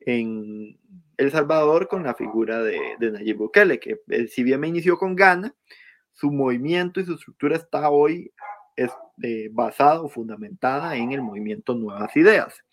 en 0.02 0.78
El 1.16 1.32
Salvador 1.32 1.88
con 1.88 2.04
la 2.04 2.16
figura 2.16 2.62
de, 2.62 2.78
de 3.00 3.12
Nayib 3.12 3.38
Bukele, 3.38 3.80
que 3.80 4.02
eh, 4.10 4.28
si 4.28 4.44
bien 4.44 4.60
me 4.60 4.68
inició 4.68 4.98
con 4.98 5.16
Ghana, 5.16 5.56
su 6.14 6.32
movimiento 6.32 7.00
y 7.00 7.06
su 7.06 7.14
estructura 7.14 7.56
está 7.56 7.90
hoy 7.90 8.32
es, 8.76 8.92
o 9.78 10.10
fundamentada 10.10 10.96
en 10.96 11.12
el 11.12 11.22
movimiento 11.22 11.76
Nuevas 11.76 12.16
Ideas. 12.16 12.64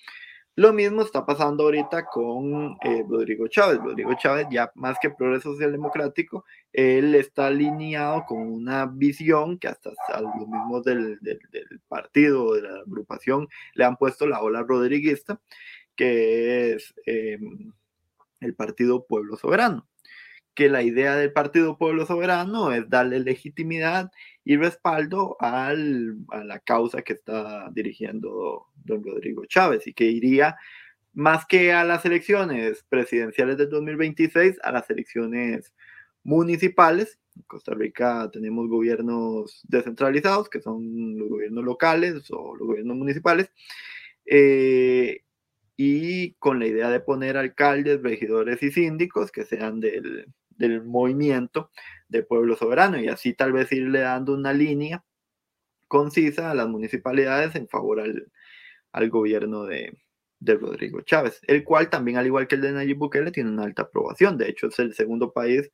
Lo 0.56 0.72
mismo 0.72 1.02
está 1.02 1.24
pasando 1.24 1.64
ahorita 1.64 2.06
con 2.06 2.76
eh, 2.82 3.04
Rodrigo 3.08 3.48
Chávez. 3.48 3.78
Rodrigo 3.78 4.12
Chávez, 4.14 4.46
ya 4.50 4.70
más 4.74 4.98
que 5.00 5.10
progreso 5.10 5.52
social 5.52 5.72
democrático, 5.72 6.44
él 6.72 7.14
está 7.14 7.46
alineado 7.46 8.24
con 8.26 8.38
una 8.42 8.86
visión 8.86 9.58
que 9.58 9.68
hasta 9.68 9.90
a 10.08 10.20
los 10.20 10.34
mismos 10.36 10.84
del 10.84 11.18
partido, 11.88 12.54
de 12.54 12.62
la 12.62 12.80
agrupación, 12.80 13.48
le 13.74 13.84
han 13.84 13.96
puesto 13.96 14.26
la 14.26 14.42
ola 14.42 14.62
rodriguista, 14.62 15.40
que 15.94 16.72
es 16.74 16.94
em, 17.06 17.72
el 18.40 18.54
Partido 18.54 19.06
Pueblo 19.06 19.36
Soberano 19.36 19.89
que 20.54 20.68
la 20.68 20.82
idea 20.82 21.16
del 21.16 21.32
Partido 21.32 21.78
Pueblo 21.78 22.06
Soberano 22.06 22.72
es 22.72 22.88
darle 22.88 23.20
legitimidad 23.20 24.10
y 24.44 24.56
respaldo 24.56 25.36
a 25.40 25.72
la 25.74 26.58
causa 26.60 27.02
que 27.02 27.12
está 27.14 27.70
dirigiendo 27.72 28.66
don 28.84 29.04
Rodrigo 29.04 29.44
Chávez 29.46 29.86
y 29.86 29.94
que 29.94 30.04
iría 30.04 30.56
más 31.12 31.46
que 31.46 31.72
a 31.72 31.84
las 31.84 32.04
elecciones 32.04 32.84
presidenciales 32.88 33.56
del 33.56 33.70
2026, 33.70 34.58
a 34.62 34.72
las 34.72 34.88
elecciones 34.90 35.74
municipales. 36.22 37.18
En 37.36 37.42
Costa 37.42 37.74
Rica 37.74 38.28
tenemos 38.32 38.68
gobiernos 38.68 39.62
descentralizados, 39.68 40.48
que 40.48 40.60
son 40.60 41.16
los 41.18 41.28
gobiernos 41.28 41.64
locales 41.64 42.30
o 42.30 42.54
los 42.54 42.66
gobiernos 42.66 42.96
municipales, 42.96 43.50
eh, 44.26 45.22
y 45.76 46.34
con 46.34 46.58
la 46.58 46.66
idea 46.66 46.90
de 46.90 47.00
poner 47.00 47.36
alcaldes, 47.36 48.02
regidores 48.02 48.62
y 48.62 48.70
síndicos 48.70 49.32
que 49.32 49.44
sean 49.44 49.80
del, 49.80 50.26
del 50.60 50.84
movimiento 50.84 51.70
de 52.08 52.22
pueblo 52.22 52.54
soberano 52.54 53.00
y 53.00 53.08
así 53.08 53.32
tal 53.32 53.52
vez 53.52 53.72
irle 53.72 54.00
dando 54.00 54.34
una 54.34 54.52
línea 54.52 55.02
concisa 55.88 56.50
a 56.50 56.54
las 56.54 56.68
municipalidades 56.68 57.56
en 57.56 57.66
favor 57.66 58.00
al, 58.00 59.10
gobierno 59.10 59.64
de, 59.64 59.98
Rodrigo 60.40 61.00
Chávez, 61.00 61.40
el 61.46 61.64
cual 61.64 61.90
también, 61.90 62.18
al 62.18 62.26
igual 62.26 62.46
que 62.46 62.54
el 62.56 62.60
de 62.60 62.72
Nayib 62.72 62.98
Bukele, 62.98 63.30
tiene 63.30 63.50
una 63.50 63.64
alta 63.64 63.82
aprobación. 63.82 64.38
De 64.38 64.48
hecho, 64.48 64.68
es 64.68 64.78
el 64.78 64.94
segundo 64.94 65.32
país 65.32 65.70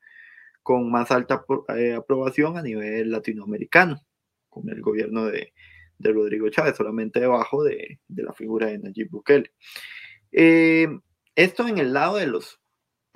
con 0.62 0.90
más 0.90 1.10
alta 1.10 1.44
eh, 1.76 1.94
aprobación 1.94 2.56
a 2.56 2.62
nivel 2.62 3.10
latinoamericano, 3.10 4.00
con 4.48 4.68
el 4.68 4.80
gobierno 4.80 5.26
de, 5.26 5.52
Rodrigo 5.98 6.48
Chávez, 6.50 6.76
solamente 6.76 7.20
debajo 7.20 7.64
de, 7.64 8.00
la 8.08 8.32
figura 8.32 8.66
de 8.68 8.78
Nayib 8.78 9.10
Bukele. 9.10 9.52
Eh, 10.32 10.88
esto 11.34 11.68
en 11.68 11.78
el 11.78 11.92
lado 11.92 12.16
de 12.16 12.26
los 12.26 12.60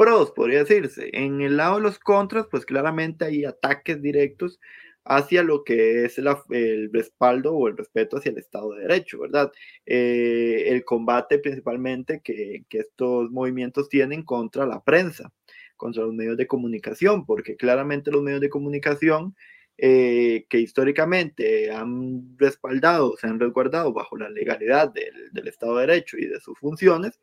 pros, 0.00 0.30
podría 0.30 0.60
decirse. 0.60 1.10
En 1.12 1.42
el 1.42 1.58
lado 1.58 1.76
de 1.76 1.82
los 1.82 1.98
contras, 1.98 2.46
pues 2.50 2.64
claramente 2.64 3.26
hay 3.26 3.44
ataques 3.44 4.00
directos 4.00 4.58
hacia 5.04 5.42
lo 5.42 5.62
que 5.62 6.06
es 6.06 6.18
el 6.18 6.90
respaldo 6.90 7.54
o 7.54 7.68
el 7.68 7.76
respeto 7.76 8.16
hacia 8.16 8.30
el 8.30 8.38
Estado 8.38 8.72
de 8.72 8.82
Derecho, 8.82 9.20
¿verdad? 9.20 9.52
Eh, 9.84 10.64
el 10.68 10.86
combate 10.86 11.38
principalmente 11.38 12.22
que, 12.24 12.64
que, 12.70 12.78
estos 12.78 13.30
movimientos 13.30 13.90
tienen 13.90 14.22
contra 14.22 14.64
la 14.64 14.82
prensa, 14.82 15.32
contra 15.76 16.04
los 16.04 16.14
medios 16.14 16.38
de 16.38 16.46
comunicación, 16.46 17.26
porque 17.26 17.56
claramente 17.56 18.10
los 18.10 18.22
medios 18.22 18.40
de 18.40 18.48
comunicación 18.48 19.34
eh, 19.76 20.46
que 20.48 20.60
históricamente 20.60 21.70
han 21.70 22.38
respaldado, 22.38 23.16
se 23.18 23.26
han 23.26 23.38
resguardado 23.38 23.92
bajo 23.92 24.16
la 24.16 24.30
legalidad 24.30 24.92
del, 24.94 25.46
Estado 25.46 25.76
de 25.76 25.86
Derecho 25.86 26.16
y 26.16 26.26
de 26.26 26.40
sus 26.40 26.58
funciones, 26.58 27.20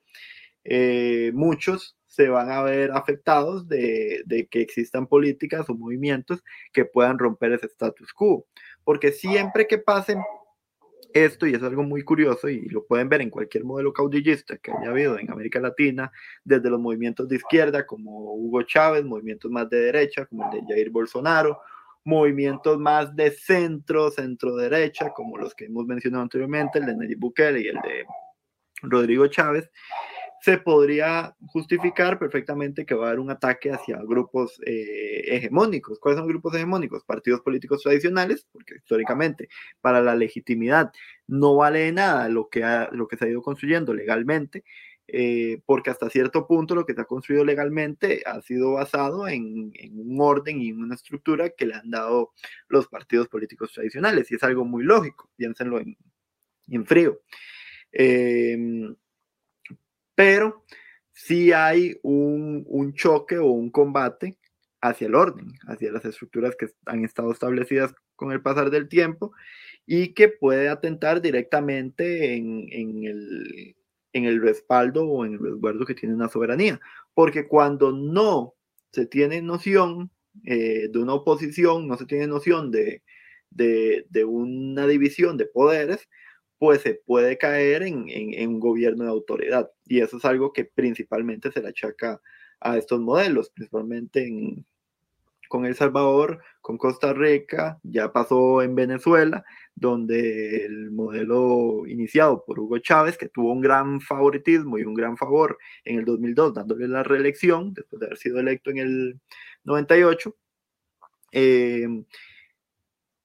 eh, 0.64 1.32
muchos 1.34 1.97
se 2.18 2.30
van 2.30 2.50
a 2.50 2.64
ver 2.64 2.92
afectados 2.94 3.68
de, 3.68 4.48
que 4.50 4.60
existan 4.60 5.06
políticas 5.06 5.70
o 5.70 5.76
movimientos 5.76 6.44
que 6.74 6.84
puedan 6.84 7.20
romper 7.20 7.52
ese 7.52 7.68
status 7.68 8.12
quo. 8.12 8.48
Porque 8.84 9.12
siempre 9.12 9.68
que 9.68 9.78
pasen 9.78 10.20
esto, 11.14 11.46
y 11.46 11.54
es 11.54 11.62
algo 11.62 11.84
muy 11.84 12.02
curioso, 12.04 12.50
y 12.50 12.68
lo 12.70 12.88
pueden 12.88 13.08
ver 13.08 13.22
en 13.22 13.30
cualquier 13.30 13.66
modelo 13.66 13.94
caudillista 13.94 14.58
que 14.58 14.72
haya 14.72 14.90
habido 14.90 15.20
en 15.20 15.32
América 15.32 15.60
Latina, 15.60 16.12
desde 16.44 16.72
los 16.72 16.80
movimientos 16.80 17.28
de 17.28 17.36
izquierda 17.36 17.86
como 17.86 18.34
Hugo 18.34 18.64
Chávez, 18.64 19.06
movimientos 19.06 19.52
más 19.52 19.70
de 19.70 19.80
derecha 19.80 20.26
como 20.26 20.52
el 20.52 20.60
de 20.60 20.74
Jair 20.74 20.90
Bolsonaro, 20.90 21.62
movimientos 22.04 22.80
más 22.80 23.16
de 23.16 23.30
centro, 23.30 24.10
centro 24.10 24.56
derecha, 24.56 25.12
como 25.12 25.38
los 25.38 25.54
que 25.54 25.66
hemos 25.66 25.86
mencionado 25.86 26.24
anteriormente, 26.24 26.80
el 26.80 26.88
de 26.88 26.96
Nayib 26.96 27.20
Bukele 27.20 27.62
y 27.62 27.68
el 27.68 27.76
de 27.76 28.06
Rodrigo 28.82 29.28
Chávez, 29.28 29.70
se 30.42 30.58
podría 30.58 31.36
justificar 31.48 32.20
perfectamente 32.20 32.86
que 32.86 32.96
va 32.96 33.06
a 33.06 33.08
haber 33.10 33.20
un 33.20 33.32
ataque 33.32 33.72
hacia 33.72 33.98
grupos 34.04 34.60
eh, 34.66 35.24
hegemónicos. 35.26 36.00
¿Cuáles 36.00 36.20
son 36.20 36.28
grupos 36.28 36.56
hegemónicos? 36.56 37.04
Partidos 37.04 37.42
políticos 37.42 37.82
tradicionales, 37.82 38.48
porque 38.52 38.76
históricamente 38.76 39.50
para 39.82 40.02
la 40.02 40.16
legitimidad 40.16 40.92
no 41.28 41.56
vale 41.56 41.92
nada 41.92 42.30
lo 42.30 42.50
que, 42.50 42.64
lo 42.92 43.08
que 43.08 43.18
se 43.18 43.26
ha 43.26 43.30
ido 43.30 43.42
construyendo 43.42 43.94
legalmente, 43.94 44.64
eh, 45.08 45.62
porque 45.66 45.90
hasta 45.90 46.10
cierto 46.10 46.48
punto 46.48 46.76
lo 46.76 46.86
que 46.86 46.94
se 46.94 47.02
ha 47.02 47.06
construido 47.06 47.46
legalmente 47.46 48.24
ha 48.26 48.42
sido 48.42 48.74
basado 48.74 49.28
en, 49.28 49.72
un 49.94 50.18
orden 50.20 50.62
y 50.62 50.72
una 50.72 50.96
estructura 50.96 51.50
que 51.50 51.66
le 51.66 51.76
han 51.76 51.90
dado 51.90 52.34
los 52.68 52.88
partidos 52.88 53.28
políticos 53.28 53.72
tradicionales, 53.74 54.32
y 54.32 54.36
es 54.36 54.44
algo 54.44 54.66
muy 54.66 54.84
lógico, 54.84 55.30
piénsenlo 55.36 55.80
en, 55.80 55.98
en 56.70 56.86
frío. 56.86 57.22
Eh, 57.92 58.96
pero 60.18 60.66
sí 61.12 61.52
hay 61.54 62.00
un, 62.02 62.66
un 62.66 62.96
choque 62.96 63.38
o 63.38 63.46
un 63.52 63.70
combate 63.70 64.40
hacia 64.82 65.06
el 65.06 65.14
orden, 65.14 65.54
hacia 65.68 65.92
las 65.92 66.06
estructuras 66.06 66.56
que 66.56 66.70
han 66.88 67.06
estado 67.06 67.32
establecidas 67.32 67.94
con 68.16 68.32
el 68.32 68.42
pasar 68.42 68.72
del 68.72 68.90
tiempo 68.90 69.32
y 69.86 70.16
que 70.16 70.28
puede 70.28 70.70
atentar 70.70 71.22
directamente 71.22 72.34
en, 72.34 72.66
en, 72.72 73.04
el, 73.06 73.76
en, 74.12 74.26
el, 74.26 74.42
respaldo 74.42 75.08
o 75.08 75.24
en 75.24 75.34
el 75.34 75.40
resguardo 75.40 75.86
que 75.86 75.94
tiene 75.94 76.16
una 76.16 76.30
soberanía. 76.30 76.80
Porque 77.14 77.48
cuando 77.48 77.92
no 77.92 78.56
se 78.92 79.06
tiene 79.06 79.44
noción 79.44 80.10
eh, 80.46 80.88
de 80.92 80.98
una 80.98 81.14
oposición, 81.14 81.88
no 81.88 81.96
se 81.96 82.08
tiene 82.08 82.26
noción 82.26 82.72
de, 82.72 83.04
de, 83.52 84.08
de, 84.10 84.26
una 84.26 84.88
división 84.88 85.38
de 85.38 85.46
poderes, 85.46 86.10
pues 86.60 86.82
se 86.82 86.96
puede 86.96 87.38
caer 87.38 87.84
en, 87.84 88.08
un 88.50 88.60
gobierno 88.60 89.04
de 89.04 89.10
autoridad. 89.10 89.72
Y 89.86 90.02
eso 90.02 90.18
es 90.18 90.26
algo 90.26 90.54
que 90.54 90.66
principalmente 90.66 91.52
se 91.52 91.62
le 91.62 91.70
achaca 91.70 92.22
a 92.60 92.78
estos 92.78 93.00
modelos, 93.00 93.50
principalmente 93.52 94.66
con 95.48 95.66
El 95.66 95.76
Salvador, 95.76 96.42
con 96.62 96.78
Costa 96.78 97.14
Rica, 97.14 97.80
ya 97.84 98.12
pasó 98.12 98.62
en 98.62 98.76
Venezuela, 98.76 99.46
donde 99.76 100.66
el 100.66 100.92
modelo 100.92 101.86
iniciado 101.88 102.44
por 102.46 102.60
Hugo 102.60 102.80
Chávez, 102.80 103.18
que 103.18 103.30
tuvo 103.30 103.54
un 103.54 103.62
gran 103.62 104.02
favoritismo 104.02 104.78
y 104.78 104.84
un 104.84 104.94
gran 104.94 105.16
favor 105.18 105.58
en 105.86 106.00
el 106.00 106.06
2002, 106.06 106.54
dándole 106.54 106.88
la 106.88 107.04
reelección, 107.04 107.74
después 107.74 108.00
de 108.00 108.08
haber 108.08 108.18
sido 108.18 108.40
electo 108.40 108.72
en 108.72 108.78
el 108.80 109.20
98, 109.64 110.36
eh, 111.32 111.88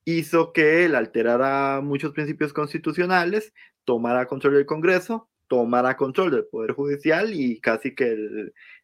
hizo 0.04 0.52
que 0.52 0.85
él 0.85 0.94
alterara 0.94 1.80
muchos 1.80 2.12
principios 2.12 2.52
constitucionales, 2.52 3.53
tomara 3.85 4.26
control 4.26 4.55
del 4.55 4.66
Congreso, 4.66 5.29
tomara 5.48 5.96
control 5.96 6.31
del 6.31 6.46
Poder 6.46 6.72
Judicial 6.72 7.35
y 7.35 7.61
casi 7.61 7.94
que 7.94 8.16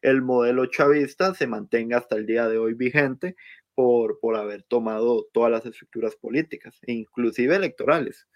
el, 0.01 0.21
modelo 0.21 0.67
chavista 0.67 1.33
se 1.33 1.47
mantenga 1.47 1.97
hasta 1.97 2.15
el 2.15 2.25
día 2.25 2.47
de 2.47 2.57
hoy 2.57 2.73
vigente 2.73 3.35
por, 3.73 4.19
por 4.19 4.35
haber 4.35 4.63
tomado 4.63 5.27
todas 5.33 5.51
las 5.51 5.65
estructuras 5.65 6.15
políticas, 6.15 6.79
inclusive 6.85 7.55
electorales. 7.55 8.27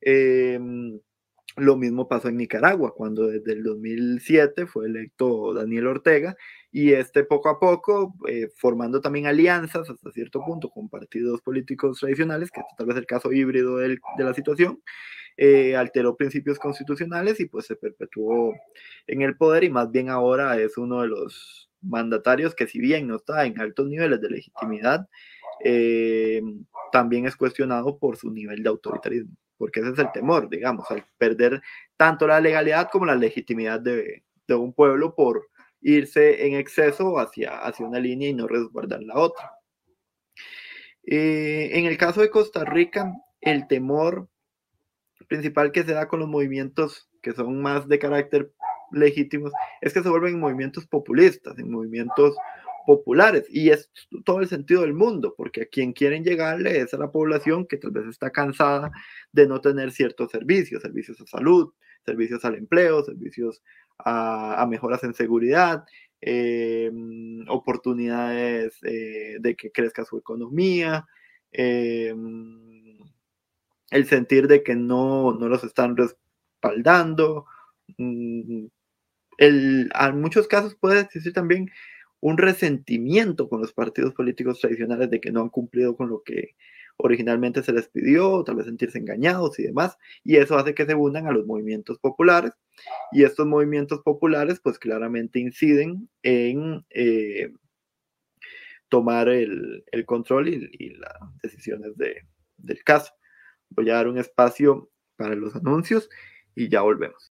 Em, 0.00 1.00
lo 1.56 1.76
mismo 1.76 2.08
pasó 2.08 2.28
en 2.28 2.36
Nicaragua, 2.36 2.94
cuando 2.94 3.26
desde 3.28 3.52
el 3.52 3.62
2007 3.62 4.66
fue 4.66 4.86
electo 4.86 5.54
Daniel 5.54 5.86
Ortega 5.86 6.36
y 6.72 6.92
este 6.92 7.24
poco 7.24 7.48
a 7.48 7.58
poco, 7.58 8.14
eh, 8.28 8.48
formando 8.56 9.00
también 9.00 9.26
alianzas 9.26 9.90
hasta 9.90 10.12
cierto 10.12 10.44
punto 10.44 10.70
con 10.70 10.88
partidos 10.88 11.40
políticos 11.42 11.98
tradicionales, 11.98 12.50
que 12.50 12.60
es 12.60 12.66
tal 12.76 12.86
vez 12.86 12.96
el 12.96 13.06
caso 13.06 13.32
híbrido 13.32 13.78
de 13.78 13.98
la 14.18 14.34
situación, 14.34 14.80
eh, 15.36 15.74
alteró 15.74 16.16
principios 16.16 16.58
constitucionales 16.58 17.40
y 17.40 17.46
pues 17.46 17.66
se 17.66 17.76
perpetuó 17.76 18.54
en 19.06 19.22
el 19.22 19.36
poder 19.36 19.64
y 19.64 19.70
más 19.70 19.90
bien 19.90 20.10
ahora 20.10 20.58
es 20.58 20.76
uno 20.76 21.02
de 21.02 21.08
los 21.08 21.70
mandatarios 21.80 22.54
que 22.54 22.66
si 22.66 22.78
bien 22.78 23.08
no 23.08 23.16
está 23.16 23.46
en 23.46 23.58
altos 23.60 23.88
niveles 23.88 24.20
de 24.20 24.30
legitimidad, 24.30 25.08
eh, 25.64 26.42
también 26.92 27.26
es 27.26 27.36
cuestionado 27.36 27.98
por 27.98 28.16
su 28.16 28.30
nivel 28.30 28.62
de 28.62 28.68
autoritarismo, 28.68 29.34
porque 29.56 29.80
ese 29.80 29.90
es 29.90 29.98
el 29.98 30.12
temor, 30.12 30.48
digamos, 30.50 30.90
al 30.90 31.04
perder 31.18 31.62
tanto 31.96 32.26
la 32.26 32.40
legalidad 32.40 32.88
como 32.92 33.06
la 33.06 33.16
legitimidad 33.16 33.80
de, 33.80 34.22
de 34.46 34.54
un 34.54 34.72
pueblo 34.72 35.14
por 35.14 35.48
irse 35.80 36.46
en 36.46 36.54
exceso 36.54 37.18
hacia, 37.18 37.58
hacia 37.58 37.86
una 37.86 37.98
línea 37.98 38.28
y 38.28 38.34
no 38.34 38.46
resguardar 38.46 39.02
la 39.02 39.18
otra. 39.18 39.52
Eh, 41.04 41.70
en 41.72 41.86
el 41.86 41.96
caso 41.96 42.20
de 42.20 42.30
Costa 42.30 42.64
Rica, 42.64 43.12
el 43.40 43.66
temor 43.66 44.28
principal 45.28 45.72
que 45.72 45.84
se 45.84 45.92
da 45.92 46.08
con 46.08 46.20
los 46.20 46.28
movimientos 46.28 47.08
que 47.22 47.32
son 47.32 47.60
más 47.62 47.88
de 47.88 47.98
carácter 47.98 48.52
legítimos 48.92 49.52
es 49.80 49.92
que 49.92 50.02
se 50.02 50.08
vuelven 50.08 50.40
movimientos 50.40 50.86
populistas, 50.86 51.58
en 51.58 51.70
movimientos 51.70 52.36
populares. 52.86 53.46
Y 53.48 53.70
es 53.70 53.90
todo 54.24 54.40
el 54.40 54.48
sentido 54.48 54.82
del 54.82 54.94
mundo, 54.94 55.34
porque 55.36 55.62
a 55.62 55.66
quien 55.66 55.92
quieren 55.92 56.24
llegarle 56.24 56.80
es 56.80 56.92
a 56.94 56.98
la 56.98 57.10
población 57.10 57.66
que 57.66 57.76
tal 57.76 57.92
vez 57.92 58.06
está 58.06 58.30
cansada 58.30 58.90
de 59.32 59.46
no 59.46 59.60
tener 59.60 59.92
ciertos 59.92 60.30
servicios, 60.30 60.82
servicios 60.82 61.20
a 61.20 61.26
salud, 61.26 61.72
servicios 62.04 62.44
al 62.44 62.56
empleo, 62.56 63.04
servicios 63.04 63.62
a, 64.04 64.66
mejoras 64.68 65.02
en 65.04 65.14
seguridad, 65.14 65.84
eh, 66.20 66.90
oportunidades 67.48 68.78
eh, 68.82 69.36
de 69.40 69.56
que 69.56 69.70
crezca 69.72 70.04
su 70.04 70.18
economía, 70.18 71.06
eh, 71.52 72.14
el 73.90 74.06
sentir 74.06 74.48
de 74.48 74.62
que 74.62 74.76
no, 74.76 75.32
no 75.32 75.48
los 75.48 75.64
están 75.64 75.96
respaldando. 75.96 77.46
Mm, 77.98 78.66
el, 79.38 79.90
en 79.98 80.20
muchos 80.20 80.48
casos 80.48 80.76
puede 80.76 81.00
existir 81.00 81.32
también 81.32 81.70
un 82.20 82.38
resentimiento 82.38 83.48
con 83.48 83.60
los 83.60 83.72
partidos 83.72 84.14
políticos 84.14 84.60
tradicionales 84.60 85.10
de 85.10 85.20
que 85.20 85.32
no 85.32 85.40
han 85.40 85.48
cumplido 85.48 85.96
con 85.96 86.10
lo 86.10 86.22
que 86.22 86.54
originalmente 86.96 87.62
se 87.62 87.72
les 87.72 87.88
pidió, 87.88 88.44
tal 88.44 88.56
vez 88.56 88.66
sentirse 88.66 88.98
engañados 88.98 89.58
y 89.58 89.64
demás, 89.64 89.96
y 90.24 90.36
eso 90.36 90.56
hace 90.56 90.74
que 90.74 90.86
se 90.86 90.94
unan 90.94 91.26
a 91.26 91.32
los 91.32 91.46
movimientos 91.46 91.98
populares, 91.98 92.52
y 93.12 93.24
estos 93.24 93.46
movimientos 93.46 94.00
populares 94.00 94.60
pues 94.60 94.78
claramente 94.78 95.38
inciden 95.38 96.08
en 96.22 96.84
eh, 96.90 97.52
tomar 98.88 99.28
el, 99.28 99.84
control 100.06 100.48
y, 100.48 100.90
las 100.96 101.12
decisiones 101.42 101.92
del 101.96 102.84
caso. 102.84 103.12
Voy 103.70 103.88
a 103.88 103.94
dar 103.94 104.08
un 104.08 104.18
espacio 104.18 104.90
para 105.16 105.34
los 105.34 105.54
anuncios 105.54 106.10
y 106.54 106.68
ya 106.68 106.82
volvemos. 106.82 107.32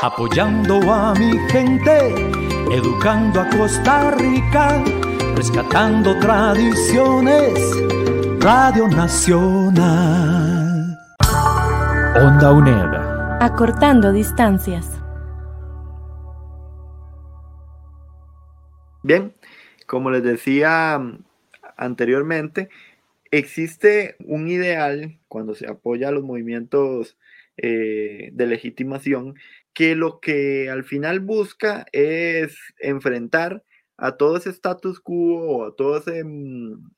Apoyando 0.00 0.74
a 0.92 1.12
mi 1.14 1.36
gente, 1.50 2.14
educando 2.70 3.40
a 3.40 3.48
Costa 3.50 4.12
Rica 4.12 4.84
rescatando 5.38 6.18
tradiciones, 6.18 7.54
Radio 8.40 8.88
Nacional. 8.88 9.78
Onda 12.16 12.52
UNED. 12.52 13.40
Acortando 13.40 14.12
distancias. 14.12 15.00
Bien, 19.04 19.32
como 19.86 20.10
les 20.10 20.24
decía 20.24 21.00
anteriormente, 21.76 22.68
existe 23.30 24.16
un 24.18 24.48
ideal 24.48 25.20
cuando 25.28 25.54
se 25.54 25.68
apoya 25.68 26.08
a 26.08 26.12
los 26.12 26.24
movimientos 26.24 27.16
eh, 27.58 28.30
de 28.32 28.46
legitimación 28.48 29.36
que 29.72 29.94
lo 29.94 30.18
que 30.18 30.68
al 30.68 30.82
final 30.82 31.20
busca 31.20 31.86
es 31.92 32.58
enfrentar 32.80 33.62
a 33.98 34.16
todo 34.16 34.36
ese 34.38 34.50
status 34.50 35.00
quo, 35.00 35.66
a 35.66 35.76
todos 35.76 36.04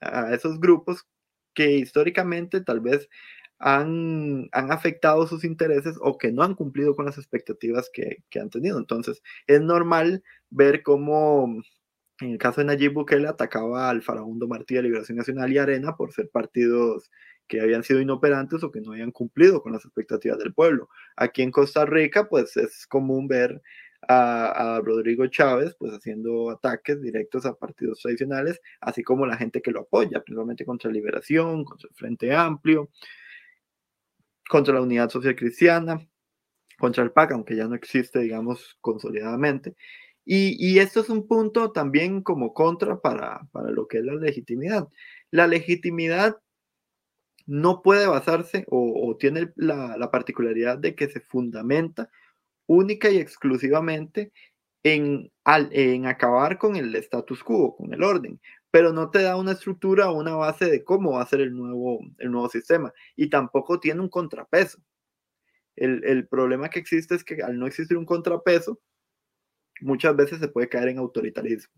a 0.00 0.34
esos 0.34 0.60
grupos 0.60 1.06
que 1.54 1.72
históricamente 1.78 2.60
tal 2.60 2.80
vez 2.80 3.08
han, 3.58 4.48
han, 4.52 4.72
afectado 4.72 5.26
sus 5.26 5.44
intereses 5.44 5.96
o 6.00 6.18
que 6.18 6.32
no 6.32 6.42
han 6.42 6.54
cumplido 6.54 6.94
con 6.96 7.04
las 7.06 7.18
expectativas 7.18 7.90
que, 7.92 8.22
que, 8.30 8.40
han 8.40 8.50
tenido. 8.50 8.78
Entonces, 8.78 9.22
es 9.46 9.60
normal 9.60 10.22
ver 10.50 10.82
cómo, 10.82 11.60
en 12.20 12.30
el 12.32 12.38
caso 12.38 12.60
de 12.60 12.66
Nayib 12.66 12.94
Bukele, 12.94 13.28
atacaba 13.28 13.90
al 13.90 14.02
Farabundo 14.02 14.48
Martí 14.48 14.74
de 14.74 14.82
Liberación 14.82 15.18
Nacional 15.18 15.52
y 15.52 15.58
Arena 15.58 15.96
por 15.96 16.12
ser 16.12 16.30
partidos 16.30 17.10
que 17.48 17.60
habían 17.60 17.82
sido 17.82 18.00
inoperantes 18.00 18.62
o 18.62 18.70
que 18.70 18.80
no 18.80 18.92
habían 18.92 19.10
cumplido 19.10 19.62
con 19.62 19.72
las 19.72 19.84
expectativas 19.84 20.38
del 20.38 20.54
pueblo. 20.54 20.88
Aquí 21.16 21.42
en 21.42 21.50
Costa 21.50 21.84
Rica, 21.84 22.28
pues 22.28 22.56
es 22.56 22.86
común 22.86 23.28
ver 23.28 23.60
a, 24.10 24.80
Rodrigo 24.82 25.26
Chávez, 25.28 25.76
pues 25.78 25.92
haciendo 25.92 26.50
ataques 26.50 27.00
directos 27.00 27.46
a 27.46 27.54
partidos 27.54 28.00
tradicionales, 28.00 28.60
así 28.80 29.02
como 29.02 29.26
la 29.26 29.36
gente 29.36 29.62
que 29.62 29.70
lo 29.70 29.80
apoya, 29.80 30.22
principalmente 30.22 30.64
contra 30.64 30.90
Liberación, 30.90 31.64
contra 31.64 31.88
el 31.88 31.94
Frente 31.94 32.34
Amplio, 32.34 32.90
contra 34.48 34.74
la 34.74 34.82
Unidad 34.82 35.10
Social 35.10 35.36
Cristiana, 35.36 36.00
contra 36.78 37.04
el 37.04 37.12
PAC, 37.12 37.32
aunque 37.32 37.56
ya 37.56 37.68
no 37.68 37.74
existe, 37.76 38.20
digamos, 38.20 38.76
consolidadamente. 38.80 39.76
Y, 40.24 40.78
esto 40.78 41.00
es 41.00 41.08
un 41.08 41.26
punto 41.26 41.72
también 41.72 42.22
como 42.22 42.54
contra 42.54 43.00
para, 43.00 43.48
para 43.52 43.70
lo 43.70 43.88
que 43.88 43.98
es 43.98 44.04
la 44.04 44.14
legitimidad. 44.14 44.88
La 45.30 45.46
legitimidad 45.46 46.36
no 47.46 47.82
puede 47.82 48.06
basarse 48.06 48.64
o, 48.68 49.08
o 49.08 49.16
tiene 49.16 49.52
la, 49.56 49.96
la, 49.96 50.10
particularidad 50.10 50.78
de 50.78 50.94
que 50.94 51.08
se 51.08 51.20
fundamenta 51.20 52.10
única 52.70 53.10
y 53.10 53.18
exclusivamente 53.18 54.32
en, 54.84 55.32
en 55.44 56.06
acabar 56.06 56.56
con 56.56 56.76
el 56.76 56.94
status 56.94 57.42
quo, 57.42 57.76
con 57.76 57.92
el 57.92 58.04
orden, 58.04 58.40
pero 58.70 58.92
no 58.92 59.10
te 59.10 59.22
da 59.22 59.34
una 59.34 59.52
estructura 59.52 60.08
o 60.08 60.18
una 60.20 60.36
base 60.36 60.66
de 60.66 60.84
cómo 60.84 61.12
va 61.12 61.22
a 61.22 61.26
ser 61.26 61.40
el 61.40 61.52
nuevo, 61.52 61.98
el 62.18 62.30
nuevo 62.30 62.48
sistema 62.48 62.92
y 63.16 63.28
tampoco 63.28 63.80
tiene 63.80 64.00
un 64.00 64.08
contrapeso. 64.08 64.78
El, 65.74 66.04
el 66.04 66.28
problema 66.28 66.70
que 66.70 66.78
existe 66.78 67.16
es 67.16 67.24
que 67.24 67.42
al 67.42 67.58
no 67.58 67.66
existir 67.66 67.96
un 67.96 68.06
contrapeso, 68.06 68.80
muchas 69.80 70.14
veces 70.14 70.38
se 70.38 70.48
puede 70.48 70.68
caer 70.68 70.90
en 70.90 70.98
autoritarismo. 70.98 71.74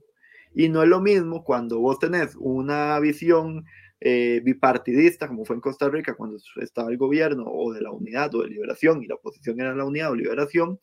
Y 0.54 0.68
no 0.68 0.82
es 0.82 0.88
lo 0.90 1.00
mismo 1.00 1.42
cuando 1.42 1.80
vos 1.80 1.98
tenés 1.98 2.36
una 2.38 3.00
visión 3.00 3.64
eh, 4.04 4.40
bipartidista, 4.42 5.28
como 5.28 5.44
fue 5.44 5.54
en 5.54 5.60
Costa 5.60 5.88
Rica 5.88 6.16
cuando 6.16 6.36
estaba 6.60 6.90
el 6.90 6.98
gobierno 6.98 7.44
o 7.46 7.72
de 7.72 7.82
la 7.82 7.92
unidad 7.92 8.34
o 8.34 8.42
de 8.42 8.48
liberación 8.48 9.00
y 9.00 9.06
la 9.06 9.14
oposición 9.14 9.60
era 9.60 9.76
la 9.76 9.84
unidad 9.84 10.10
o 10.10 10.16
liberación, 10.16 10.80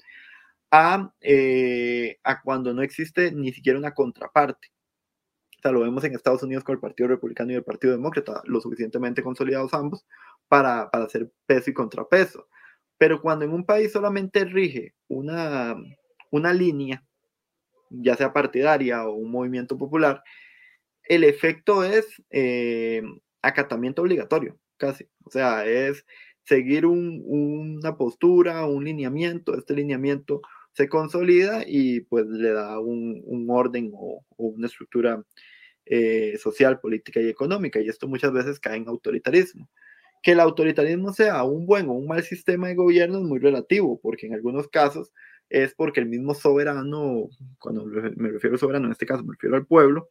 a, 0.71 1.13
eh, 1.19 2.17
a 2.23 2.41
cuando 2.41 2.73
no 2.73 2.81
existe 2.81 3.33
ni 3.33 3.51
siquiera 3.51 3.77
una 3.77 3.93
contraparte. 3.93 4.69
O 5.57 5.61
sea, 5.61 5.73
lo 5.73 5.81
vemos 5.81 6.01
en 6.05 6.15
Estados 6.15 6.43
Unidos 6.43 6.63
con 6.63 6.75
el 6.75 6.79
Partido 6.79 7.09
Republicano 7.09 7.51
y 7.51 7.55
el 7.55 7.63
Partido 7.65 7.91
Demócrata, 7.91 8.41
lo 8.45 8.61
suficientemente 8.61 9.21
consolidados 9.21 9.73
ambos 9.73 10.05
para, 10.47 10.89
para 10.89 11.03
hacer 11.03 11.29
peso 11.45 11.71
y 11.71 11.73
contrapeso. 11.73 12.47
Pero 12.97 13.21
cuando 13.21 13.43
en 13.43 13.51
un 13.51 13.65
país 13.65 13.91
solamente 13.91 14.45
rige 14.45 14.93
una, 15.09 15.75
una 16.31 16.53
línea, 16.53 17.03
ya 17.89 18.15
sea 18.15 18.31
partidaria 18.31 19.05
o 19.05 19.15
un 19.15 19.29
movimiento 19.29 19.77
popular, 19.77 20.23
el 21.09 21.23
efecto 21.25 21.83
es 21.83 22.05
eh, 22.29 23.01
acatamiento 23.41 24.03
obligatorio, 24.03 24.57
casi. 24.77 25.09
O 25.25 25.31
sea, 25.31 25.65
es 25.65 26.05
seguir 26.43 26.85
un, 26.85 27.23
una 27.25 27.97
postura, 27.97 28.65
un 28.65 28.85
lineamiento. 28.85 29.57
Este 29.57 29.73
lineamiento 29.73 30.41
se 30.71 30.87
consolida 30.87 31.63
y 31.67 32.01
pues 32.01 32.27
le 32.27 32.51
da 32.51 32.79
un, 32.79 33.21
un 33.25 33.47
orden 33.49 33.91
o, 33.93 34.23
o, 34.37 34.45
una 34.45 34.67
estructura 34.67 35.23
eh, 35.85 36.37
social, 36.37 36.79
política 36.79 37.19
y 37.19 37.27
económica. 37.27 37.81
Y 37.81 37.89
esto 37.89 38.07
muchas 38.07 38.31
veces 38.31 38.59
cae 38.59 38.77
en 38.77 38.87
autoritarismo. 38.87 39.67
Que 40.21 40.33
el 40.33 40.39
autoritarismo 40.41 41.11
sea 41.13 41.43
un 41.43 41.65
buen 41.65 41.89
o 41.89 41.93
un 41.93 42.07
mal 42.07 42.23
sistema 42.23 42.67
de 42.67 42.75
gobierno 42.75 43.17
es 43.17 43.23
muy 43.23 43.39
relativo, 43.39 43.99
porque 43.99 44.27
en 44.27 44.35
algunos 44.35 44.67
casos 44.67 45.11
es 45.49 45.73
porque 45.73 46.01
el 46.01 46.07
mismo 46.07 46.35
soberano, 46.35 47.29
cuando 47.57 47.85
me 47.85 48.29
refiero 48.29 48.55
a 48.55 48.59
soberano, 48.59 48.85
en 48.85 48.91
este 48.91 49.07
caso 49.07 49.23
me 49.23 49.33
refiero 49.33 49.55
al 49.55 49.65
pueblo, 49.65 50.09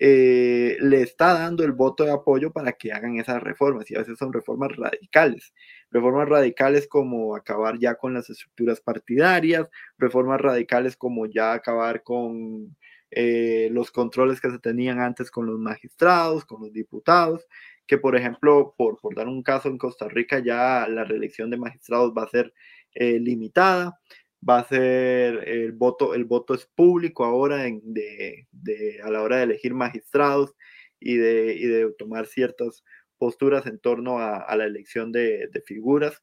eh, 0.00 0.76
le 0.80 1.02
está 1.02 1.34
dando 1.34 1.64
el 1.64 1.72
voto 1.72 2.04
de 2.04 2.12
apoyo 2.12 2.52
para 2.52 2.72
que 2.72 2.92
hagan 2.92 3.18
esas 3.18 3.42
reformas 3.42 3.90
y 3.90 3.96
a 3.96 3.98
veces 3.98 4.18
son 4.18 4.32
reformas 4.32 4.76
radicales. 4.76 5.52
Reformas 5.90 6.28
radicales 6.28 6.86
como 6.86 7.34
acabar 7.34 7.78
ya 7.78 7.96
con 7.96 8.14
las 8.14 8.30
estructuras 8.30 8.80
partidarias, 8.80 9.68
reformas 9.98 10.40
radicales 10.40 10.96
como 10.96 11.26
ya 11.26 11.52
acabar 11.52 12.02
con 12.02 12.76
eh, 13.10 13.70
los 13.72 13.90
controles 13.90 14.40
que 14.40 14.50
se 14.50 14.58
tenían 14.58 15.00
antes 15.00 15.30
con 15.30 15.46
los 15.46 15.58
magistrados, 15.58 16.44
con 16.44 16.62
los 16.62 16.72
diputados, 16.72 17.46
que 17.86 17.98
por 17.98 18.14
ejemplo, 18.16 18.74
por, 18.76 19.00
por 19.00 19.14
dar 19.16 19.26
un 19.28 19.42
caso 19.42 19.68
en 19.68 19.78
Costa 19.78 20.08
Rica, 20.08 20.40
ya 20.40 20.86
la 20.88 21.04
reelección 21.04 21.50
de 21.50 21.56
magistrados 21.56 22.12
va 22.16 22.24
a 22.24 22.28
ser 22.28 22.52
eh, 22.94 23.18
limitada 23.18 23.98
va 24.46 24.60
a 24.60 24.68
ser 24.68 25.48
el 25.48 25.72
voto, 25.72 26.14
el 26.14 26.24
voto 26.24 26.54
es 26.54 26.66
público 26.66 27.24
ahora 27.24 27.66
en, 27.66 27.80
de, 27.84 28.46
de, 28.52 29.00
a 29.02 29.10
la 29.10 29.22
hora 29.22 29.38
de 29.38 29.44
elegir 29.44 29.74
magistrados 29.74 30.54
y 31.00 31.16
de, 31.16 31.54
y 31.54 31.66
de 31.66 31.92
tomar 31.98 32.26
ciertas 32.26 32.84
posturas 33.18 33.66
en 33.66 33.78
torno 33.78 34.18
a, 34.18 34.54
la 34.56 34.64
elección 34.64 35.12
de, 35.12 35.50
figuras. 35.66 36.22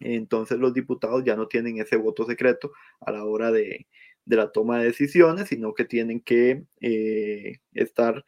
Entonces 0.00 0.58
los 0.58 0.72
diputados 0.72 1.24
ya 1.24 1.36
no 1.36 1.46
tienen 1.48 1.78
ese 1.78 1.96
voto 1.96 2.24
secreto 2.24 2.72
a 3.00 3.12
la 3.12 3.24
hora 3.24 3.52
de, 3.52 3.86
de 4.24 4.36
la 4.36 4.50
toma 4.50 4.78
de 4.78 4.86
decisiones, 4.86 5.48
sino 5.48 5.74
que 5.74 5.84
tienen 5.84 6.20
que 6.20 6.64
eh, 6.80 7.58
estar 7.74 8.24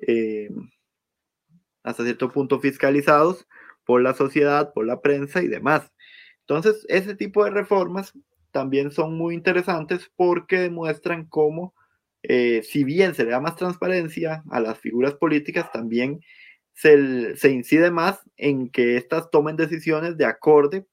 eh, 0.00 0.50
hasta 1.82 2.04
cierto 2.04 2.30
punto 2.30 2.60
fiscalizados 2.60 3.46
por 3.84 4.02
la 4.02 4.12
sociedad, 4.14 4.72
por 4.74 4.86
la 4.86 5.00
prensa 5.00 5.42
y 5.42 5.48
demás. 5.48 5.90
Entonces, 6.48 6.86
ese 6.88 7.16
tipo 7.16 7.44
de 7.44 7.50
reformas 7.50 8.12
también 8.52 8.92
son 8.92 9.18
muy 9.18 9.34
interesantes 9.34 10.10
porque 10.14 10.60
demuestran 10.60 11.26
cómo, 11.26 11.74
eh, 12.22 12.62
si 12.62 12.84
bien 12.84 13.14
se 13.14 13.24
le 13.24 13.32
da 13.32 13.40
más 13.40 13.56
transparencia 13.56 14.44
a 14.50 14.60
las 14.60 14.78
figuras 14.78 15.14
políticas, 15.14 15.72
también 15.72 16.20
se, 16.72 17.50
incide 17.50 17.90
más 17.90 18.20
en 18.36 18.70
que 18.70 18.96
éstas 18.96 19.30
tomen 19.30 19.56
decisiones 19.56 20.16
de 20.16 20.26
acorde 20.26 20.86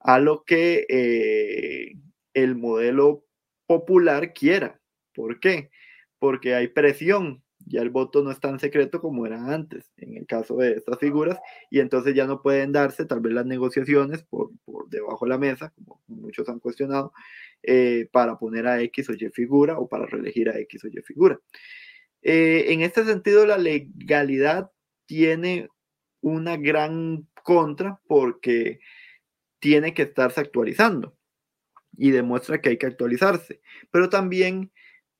a 0.00 0.18
lo 0.18 0.44
que 0.44 0.84
eh, 0.88 1.94
el 2.34 2.56
modelo 2.56 3.24
popular 3.66 4.34
quiera. 4.34 4.80
¿Por 5.14 5.40
qué? 5.40 5.70
Porque 6.18 6.54
hay 6.54 6.68
presión 6.68 7.42
ya 7.70 7.82
el 7.82 7.90
voto 7.90 8.22
no 8.22 8.32
es 8.32 8.40
tan 8.40 8.58
secreto 8.58 9.00
como 9.00 9.26
era 9.26 9.54
antes, 9.54 9.92
en 9.96 10.16
el 10.16 10.26
caso 10.26 10.56
de 10.56 10.72
estas 10.72 10.98
figuras, 10.98 11.38
y 11.70 11.78
entonces 11.78 12.14
ya 12.16 12.26
no 12.26 12.42
pueden 12.42 12.72
darse 12.72 13.04
tal 13.04 13.20
vez 13.20 13.32
las 13.32 13.46
negociaciones 13.46 14.24
por, 14.24 14.50
por 14.64 14.88
debajo 14.88 15.24
de 15.24 15.28
la 15.28 15.38
mesa, 15.38 15.70
como 15.70 16.02
muchos 16.08 16.48
han 16.48 16.58
cuestionado, 16.58 17.12
eh, 17.62 18.08
para 18.10 18.38
poner 18.38 18.66
a 18.66 18.80
X 18.82 19.10
o 19.10 19.12
Y 19.12 19.30
figura 19.30 19.78
o 19.78 19.88
para 19.88 20.06
reelegir 20.06 20.48
a 20.48 20.58
X 20.58 20.84
o 20.84 20.88
Y 20.88 21.00
figura. 21.02 21.38
Eh, 22.22 22.66
en 22.72 22.80
este 22.82 23.04
sentido, 23.04 23.46
la 23.46 23.56
legalidad 23.56 24.72
tiene 25.06 25.68
una 26.20 26.56
gran 26.56 27.28
contra 27.44 28.00
porque 28.08 28.80
tiene 29.60 29.94
que 29.94 30.02
estarse 30.02 30.40
actualizando 30.40 31.16
y 31.96 32.10
demuestra 32.10 32.60
que 32.60 32.70
hay 32.70 32.78
que 32.78 32.86
actualizarse, 32.86 33.60
pero 33.92 34.08
también 34.08 34.72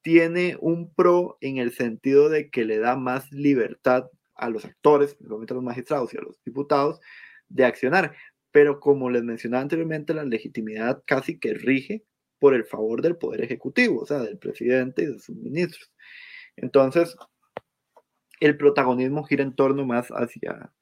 tiene 0.02 0.56
un 0.60 0.92
pro 0.94 1.38
en 1.40 1.58
el 1.58 1.72
sentido 1.72 2.28
de 2.28 2.50
que 2.50 2.64
le 2.64 2.78
da 2.78 2.96
más 2.96 3.30
libertad 3.32 4.10
a 4.34 4.48
los 4.48 4.64
actores, 4.64 5.16
a 5.20 5.54
los 5.54 5.62
magistrados 5.62 6.14
y 6.14 6.18
a 6.18 6.22
los 6.22 6.42
diputados, 6.44 7.00
de 7.48 7.64
accionar. 7.64 8.16
Pero 8.50 8.80
como 8.80 9.10
les 9.10 9.22
mencionaba 9.22 9.62
anteriormente, 9.62 10.14
la 10.14 10.24
legitimidad 10.24 11.02
casi 11.06 11.38
que 11.38 11.54
rige 11.54 12.04
por 12.38 12.54
el 12.54 12.64
favor 12.64 13.02
del 13.02 13.16
Poder 13.16 13.42
Ejecutivo, 13.42 14.00
o 14.00 14.06
sea, 14.06 14.20
del 14.20 14.38
presidente 14.38 15.02
y 15.02 15.06
de 15.06 15.18
sus 15.18 15.36
ministros. 15.36 15.92
Entonces, 16.56 17.16
el 18.40 18.56
protagonismo 18.56 19.22
gira 19.24 19.44
en 19.44 19.54
torno 19.54 19.84
más 19.84 20.08
hacia, 20.08 20.72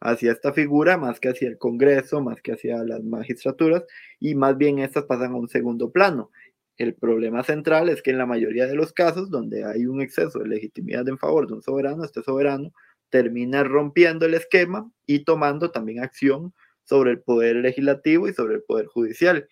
hacia 0.00 0.32
esta 0.32 0.52
figura, 0.52 0.96
más 0.96 1.20
que 1.20 1.28
hacia 1.28 1.48
el 1.48 1.58
Congreso, 1.58 2.22
más 2.22 2.40
que 2.40 2.52
hacia 2.52 2.82
las 2.82 3.04
magistraturas, 3.04 3.84
y 4.18 4.34
más 4.34 4.56
bien 4.56 4.78
estas 4.78 5.04
pasan 5.04 5.32
a 5.32 5.36
un 5.36 5.48
segundo 5.48 5.92
plano. 5.92 6.30
El 6.78 6.94
problema 6.94 7.42
central 7.42 7.88
es 7.88 8.02
que 8.02 8.10
en 8.10 8.18
la 8.18 8.26
mayoría 8.26 8.66
de 8.66 8.74
los 8.74 8.92
casos 8.92 9.30
donde 9.30 9.64
hay 9.64 9.86
un 9.86 10.00
exceso 10.00 10.38
de 10.38 10.48
legitimidad 10.48 11.06
en 11.08 11.18
favor 11.18 11.46
de 11.46 11.54
un 11.54 11.62
soberano, 11.62 12.04
este 12.04 12.22
soberano 12.22 12.72
termina 13.10 13.62
rompiendo 13.62 14.24
el 14.24 14.34
esquema 14.34 14.90
y 15.06 15.24
tomando 15.24 15.70
también 15.70 16.02
acción 16.02 16.54
sobre 16.84 17.10
el 17.10 17.20
poder 17.20 17.56
legislativo 17.56 18.26
y 18.26 18.32
sobre 18.32 18.54
el 18.56 18.62
poder 18.62 18.86
judicial. 18.86 19.48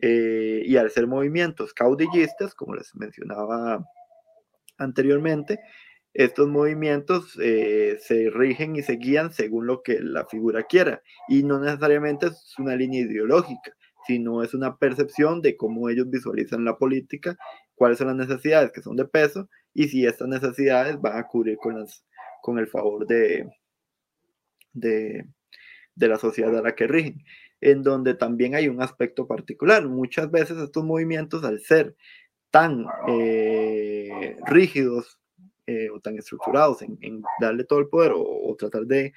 Eh, 0.00 0.62
y 0.64 0.76
al 0.76 0.90
ser 0.90 1.08
movimientos 1.08 1.74
caudillistas, 1.74 2.54
como 2.54 2.76
les 2.76 2.94
mencionaba 2.94 3.84
anteriormente, 4.78 5.58
estos 6.14 6.48
movimientos 6.48 7.36
eh, 7.40 7.98
se 8.00 8.30
rigen 8.30 8.76
y 8.76 8.82
se 8.82 8.94
guían 8.94 9.32
según 9.32 9.66
lo 9.66 9.82
que 9.82 10.00
la 10.00 10.26
figura 10.26 10.64
quiera 10.64 11.02
y 11.28 11.42
no 11.42 11.60
necesariamente 11.60 12.26
es 12.26 12.54
una 12.58 12.74
línea 12.74 13.02
ideológica 13.02 13.76
sino 14.06 14.42
es 14.42 14.54
una 14.54 14.76
percepción 14.76 15.42
de 15.42 15.56
cómo 15.56 15.88
ellos 15.88 16.08
visualizan 16.10 16.64
la 16.64 16.76
política, 16.76 17.36
cuáles 17.74 17.98
son 17.98 18.08
las 18.08 18.16
necesidades 18.16 18.72
que 18.72 18.82
son 18.82 18.96
de 18.96 19.04
peso 19.04 19.48
y 19.74 19.88
si 19.88 20.06
estas 20.06 20.28
necesidades 20.28 21.00
van 21.00 21.18
a 21.18 21.26
cubrir 21.26 21.58
con, 21.58 22.58
el 22.58 22.66
favor 22.66 23.06
de, 23.06 23.48
de, 24.72 25.26
la 25.96 26.16
sociedad 26.16 26.56
a 26.56 26.62
la 26.62 26.74
que 26.74 26.86
rigen, 26.86 27.24
en 27.60 27.82
donde 27.82 28.14
también 28.14 28.54
hay 28.54 28.68
un 28.68 28.82
aspecto 28.82 29.26
particular. 29.26 29.86
Muchas 29.86 30.30
veces 30.30 30.58
estos 30.58 30.84
movimientos, 30.84 31.44
al 31.44 31.60
ser 31.60 31.94
tan 32.50 32.86
eh, 33.08 34.36
rígidos 34.46 35.20
eh, 35.66 35.88
o 35.88 36.00
tan 36.00 36.18
estructurados 36.18 36.82
en, 36.82 37.22
darle 37.38 37.62
todo 37.62 37.78
el 37.78 37.88
poder 37.88 38.12
o, 38.16 38.56
tratar 38.58 38.86
de 38.86 39.12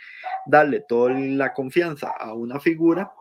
darle 0.46 0.84
toda 0.88 1.12
la 1.12 1.52
confianza 1.52 2.12
a 2.12 2.36
una 2.36 2.60
figura, 2.60 3.12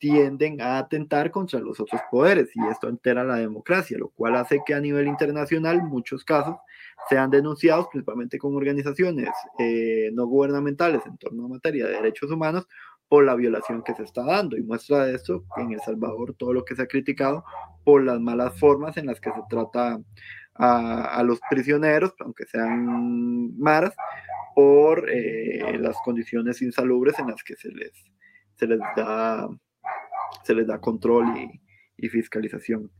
tienden 0.00 0.62
a 0.62 0.78
atentar 0.78 1.30
contra 1.30 1.60
los 1.60 1.78
otros 1.78 2.00
poderes 2.10 2.50
y 2.56 2.66
esto 2.68 2.88
entera 2.88 3.22
la 3.22 3.36
democracia, 3.36 3.98
lo 3.98 4.08
cual 4.08 4.34
hace 4.36 4.62
que 4.64 4.74
a 4.74 4.80
nivel 4.80 5.06
internacional 5.06 5.82
muchos 5.82 6.24
casos 6.24 6.56
sean 7.08 7.30
denunciados 7.30 7.86
principalmente 7.88 8.38
con 8.38 8.56
organizaciones 8.56 9.28
eh, 9.58 10.10
no 10.14 10.26
gubernamentales 10.26 11.04
en 11.06 11.18
torno 11.18 11.44
a 11.44 11.48
materia 11.48 11.86
de 11.86 11.92
derechos 11.92 12.30
humanos 12.30 12.66
por 13.08 13.24
la 13.24 13.34
violación 13.34 13.82
que 13.82 13.94
se 13.94 14.04
está 14.04 14.24
dando. 14.24 14.56
Y 14.56 14.62
muestra 14.62 15.04
de 15.04 15.16
esto 15.16 15.44
en 15.56 15.72
El 15.72 15.80
Salvador 15.80 16.34
todo 16.34 16.54
lo 16.54 16.64
que 16.64 16.74
se 16.74 16.82
ha 16.82 16.86
criticado 16.86 17.44
por 17.84 18.02
las 18.02 18.20
malas 18.20 18.58
formas 18.58 18.96
en 18.96 19.06
las 19.06 19.20
que 19.20 19.30
se 19.30 19.42
trata 19.50 20.00
a, 20.54 21.22
los 21.24 21.40
prisioneros, 21.50 22.14
aunque 22.20 22.44
sean 22.46 23.58
maras, 23.58 23.94
por 24.54 25.08
eh, 25.10 25.78
las 25.78 25.96
condiciones 26.04 26.62
insalubres 26.62 27.18
en 27.18 27.28
las 27.28 27.42
que 27.42 27.56
se 27.56 27.70
les, 27.70 27.92
se 28.56 28.66
les, 28.66 28.78
da, 28.96 29.48
se 30.44 30.54
les 30.54 30.66
da 30.66 30.80
control 30.80 31.26
y, 31.98 32.08
fiscalización. 32.08 32.90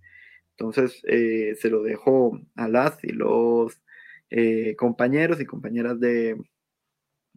Entonces, 0.50 1.02
eh, 1.08 1.54
se 1.58 1.70
lo 1.70 1.82
dejo 1.82 2.38
a 2.54 2.68
las 2.68 3.02
y 3.02 3.12
los 3.12 3.80
eh, 4.28 4.76
compañeros 4.76 5.40
y 5.40 5.46
compañeras 5.46 5.98
de, 5.98 6.36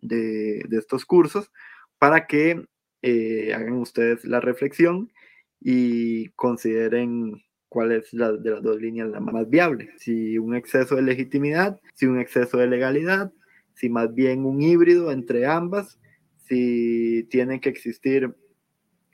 de, 0.01 0.65
estos 0.71 1.06
cursos 1.06 1.49
para 1.97 2.27
que 2.27 2.65
hagan 3.53 3.73
ustedes 3.73 4.25
la 4.25 4.39
reflexión 4.41 5.12
y 5.60 6.29
consideren 6.32 7.41
cuál 7.73 7.91
es 7.91 8.13
la, 8.13 8.32
de 8.32 8.51
las 8.51 8.62
dos 8.62 8.79
líneas 8.79 9.10
la 9.10 9.19
más 9.19 9.49
viable. 9.49 9.89
Si 9.97 10.38
un 10.38 10.56
exceso 10.56 10.95
de 10.95 11.01
legitimidad, 11.01 11.82
si 11.95 12.06
un 12.06 12.19
exceso 12.19 12.60
de 12.60 12.67
legalidad, 12.67 13.34
si 13.73 13.89
más 13.89 14.13
bien 14.13 14.45
un 14.45 14.62
híbrido 14.62 15.12
entre 15.12 15.47
ambas, 15.47 15.99
si 16.38 17.23
tiene 17.32 17.60
que 17.60 17.69
existir 17.69 18.36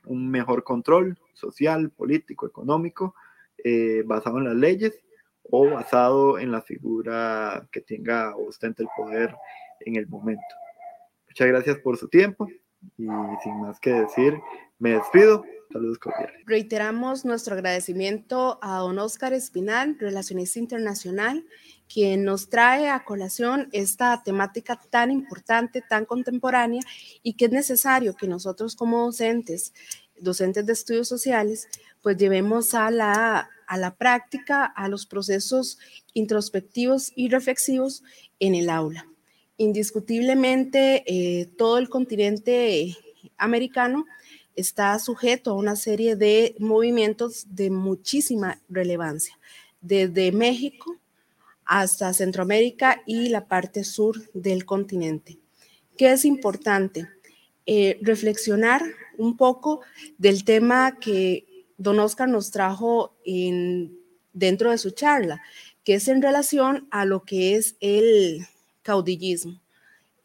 un 0.10 0.30
mejor 0.30 0.63
control 0.63 1.17
social, 1.34 1.91
político, 1.91 2.48
económico, 2.48 3.15
eh, 3.63 4.04
basado 4.06 4.39
en 4.39 4.45
las 4.45 4.56
leyes 4.56 5.04
o 5.43 5.69
basado 5.69 6.39
en 6.39 6.52
la 6.52 6.62
figura 6.62 7.67
que 7.72 7.82
tenga 7.82 8.36
o 8.36 8.48
ostente 8.48 8.84
el 8.84 8.89
poder 8.98 9.36
en 9.82 9.95
el 9.95 10.08
momento. 10.08 10.56
Muchas 11.28 11.48
gracias 11.48 11.78
por 11.80 11.98
su 11.98 12.08
tiempo 12.08 12.48
y 12.98 13.08
sin 13.43 13.62
más 13.62 13.80
que 13.80 13.93
decir, 13.93 14.39
me 14.80 14.91
despido. 14.91 15.43
Reiteramos 16.45 17.25
nuestro 17.25 17.53
agradecimiento 17.53 18.58
a 18.62 18.79
don 18.79 18.97
Oscar 18.97 19.34
Espinal, 19.34 19.97
relacionista 19.99 20.58
internacional, 20.60 21.45
quien 21.91 22.23
nos 22.23 22.49
trae 22.49 22.89
a 22.89 23.03
colación 23.03 23.69
esta 23.71 24.21
temática 24.23 24.79
tan 24.89 25.12
importante, 25.12 25.82
tan 25.88 26.05
contemporánea 26.05 26.82
y 27.23 27.34
que 27.34 27.45
es 27.45 27.51
necesario 27.51 28.15
que 28.15 28.27
nosotros 28.27 28.75
como 28.75 29.05
docentes, 29.05 29.73
docentes 30.19 30.65
de 30.65 30.73
estudios 30.73 31.08
sociales, 31.08 31.67
pues 32.01 32.17
llevemos 32.17 32.73
a 32.73 32.89
la, 32.91 33.49
a 33.67 33.77
la 33.77 33.95
práctica, 33.95 34.65
a 34.65 34.88
los 34.88 35.05
procesos 35.05 35.77
introspectivos 36.13 37.12
y 37.15 37.29
reflexivos 37.29 38.03
en 38.39 38.55
el 38.55 38.69
aula. 38.69 39.08
Indiscutiblemente, 39.58 41.03
eh, 41.05 41.45
todo 41.58 41.77
el 41.77 41.89
continente 41.89 42.95
americano 43.38 44.05
está 44.56 44.98
sujeto 45.00 45.52
a 45.52 45.56
una 45.56 45.76
serie 45.76 46.16
de 46.16 46.56
movimientos 46.60 47.48
de 47.50 47.70
muchísima 47.70 48.62
relevancia, 48.70 49.38
desde 49.82 50.32
México 50.32 50.98
hasta 51.66 52.14
Centroamérica 52.14 53.02
y 53.06 53.30
la 53.30 53.48
parte 53.48 53.84
sur 53.84 54.20
del 54.34 54.66
continente. 54.66 55.38
¿Qué 55.98 56.12
es 56.12 56.26
importante? 56.26 57.08
Eh, 57.66 58.00
reflexionar 58.02 58.82
un 59.18 59.38
poco 59.38 59.82
del 60.18 60.44
tema 60.44 60.98
que 61.00 61.46
don 61.78 62.00
Oscar 62.00 62.28
nos 62.28 62.50
trajo 62.50 63.14
en, 63.26 63.98
dentro 64.34 64.72
de 64.72 64.80
su 64.80 64.92
charla, 64.92 65.42
que 65.84 65.96
es 65.96 66.08
en 66.08 66.22
relación 66.22 66.88
a 66.90 67.06
lo 67.06 67.24
que 67.24 67.56
es 67.56 67.76
el 67.80 68.48
caudillismo 68.82 69.62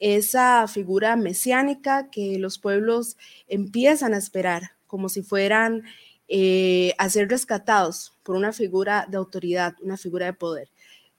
esa 0.00 0.66
figura 0.68 1.16
mesiánica 1.16 2.11
que 2.11 2.38
los 2.38 2.59
pueblos 2.59 3.16
empiezan 3.48 4.14
a 4.14 4.18
esperar, 4.18 4.72
como 4.87 5.09
si 5.09 5.22
fueran 5.22 5.85
eh, 6.28 6.94
a 6.96 7.11
ser 7.11 7.28
rescatados 7.28 8.16
por 8.22 8.35
una 8.35 8.52
figura 8.52 9.07
de 9.11 9.18
autoridad, 9.18 9.74
una 9.83 9.98
figura 9.98 10.26
de 10.26 10.33
poder, 10.33 10.70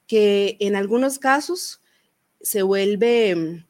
que 0.07 0.57
en 0.59 0.75
algunos 0.75 1.19
casos 1.19 1.79
se 2.41 2.63
vuelve, 2.63 3.65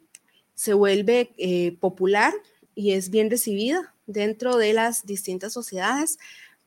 se 0.53 0.73
vuelve 0.73 1.33
eh, 1.37 1.75
popular 1.79 2.33
y 2.73 2.91
es 2.91 3.09
bien 3.09 3.29
recibida 3.29 3.93
dentro 4.05 4.55
de 4.57 4.73
las 4.73 5.05
distintas 5.05 5.51
sociedades, 5.51 6.19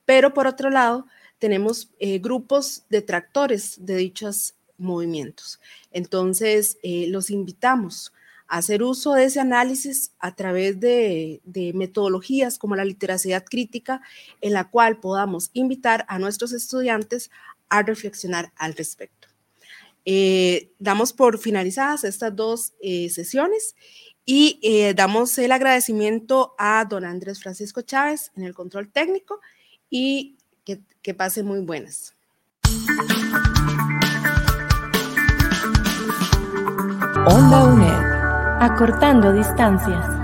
pero 0.04 0.34
por 0.34 0.46
otro 0.46 0.68
lado 0.68 1.06
tenemos 1.38 1.90
eh, 1.98 2.18
grupos 2.18 2.84
detractores 2.90 3.86
de 3.86 3.96
dichos 3.96 4.54
movimientos. 4.76 5.60
Entonces, 5.92 6.78
los 6.82 7.30
invitamos 7.30 8.12
hacer 8.48 8.82
uso 8.82 9.12
de 9.12 9.24
ese 9.24 9.40
análisis 9.40 10.12
a 10.18 10.34
través 10.34 10.80
de, 10.80 11.40
metodologías 11.74 12.58
como 12.58 12.74
la 12.74 12.84
literacidad 12.84 13.44
crítica, 13.44 14.00
en 14.40 14.54
la 14.54 14.70
cual 14.70 14.98
podamos 14.98 15.50
invitar 15.52 16.04
a 16.08 16.18
nuestros 16.18 16.52
estudiantes 16.52 17.30
a 17.68 17.82
reflexionar 17.82 18.52
al 18.56 18.74
respecto. 18.74 19.28
Eh, 20.06 20.72
damos 20.78 21.12
por 21.12 21.38
finalizadas 21.38 22.04
estas 22.04 22.34
dos 22.34 22.72
eh, 22.80 23.10
sesiones 23.10 23.76
y 24.24 24.58
eh, 24.62 24.94
damos 24.94 25.36
el 25.36 25.52
agradecimiento 25.52 26.54
a 26.58 26.86
don 26.88 27.04
Andrés 27.04 27.42
Francisco 27.42 27.82
Chávez 27.82 28.32
en 28.34 28.44
el 28.44 28.54
control 28.54 28.88
técnico 28.90 29.40
y 29.90 30.36
que, 30.64 30.80
que 31.02 31.12
pasen 31.12 31.44
muy 31.44 31.60
buenas. 31.60 32.14
Onda 37.26 37.64
UNED 37.64 38.07
acortando 38.60 39.32
distancias. 39.32 40.17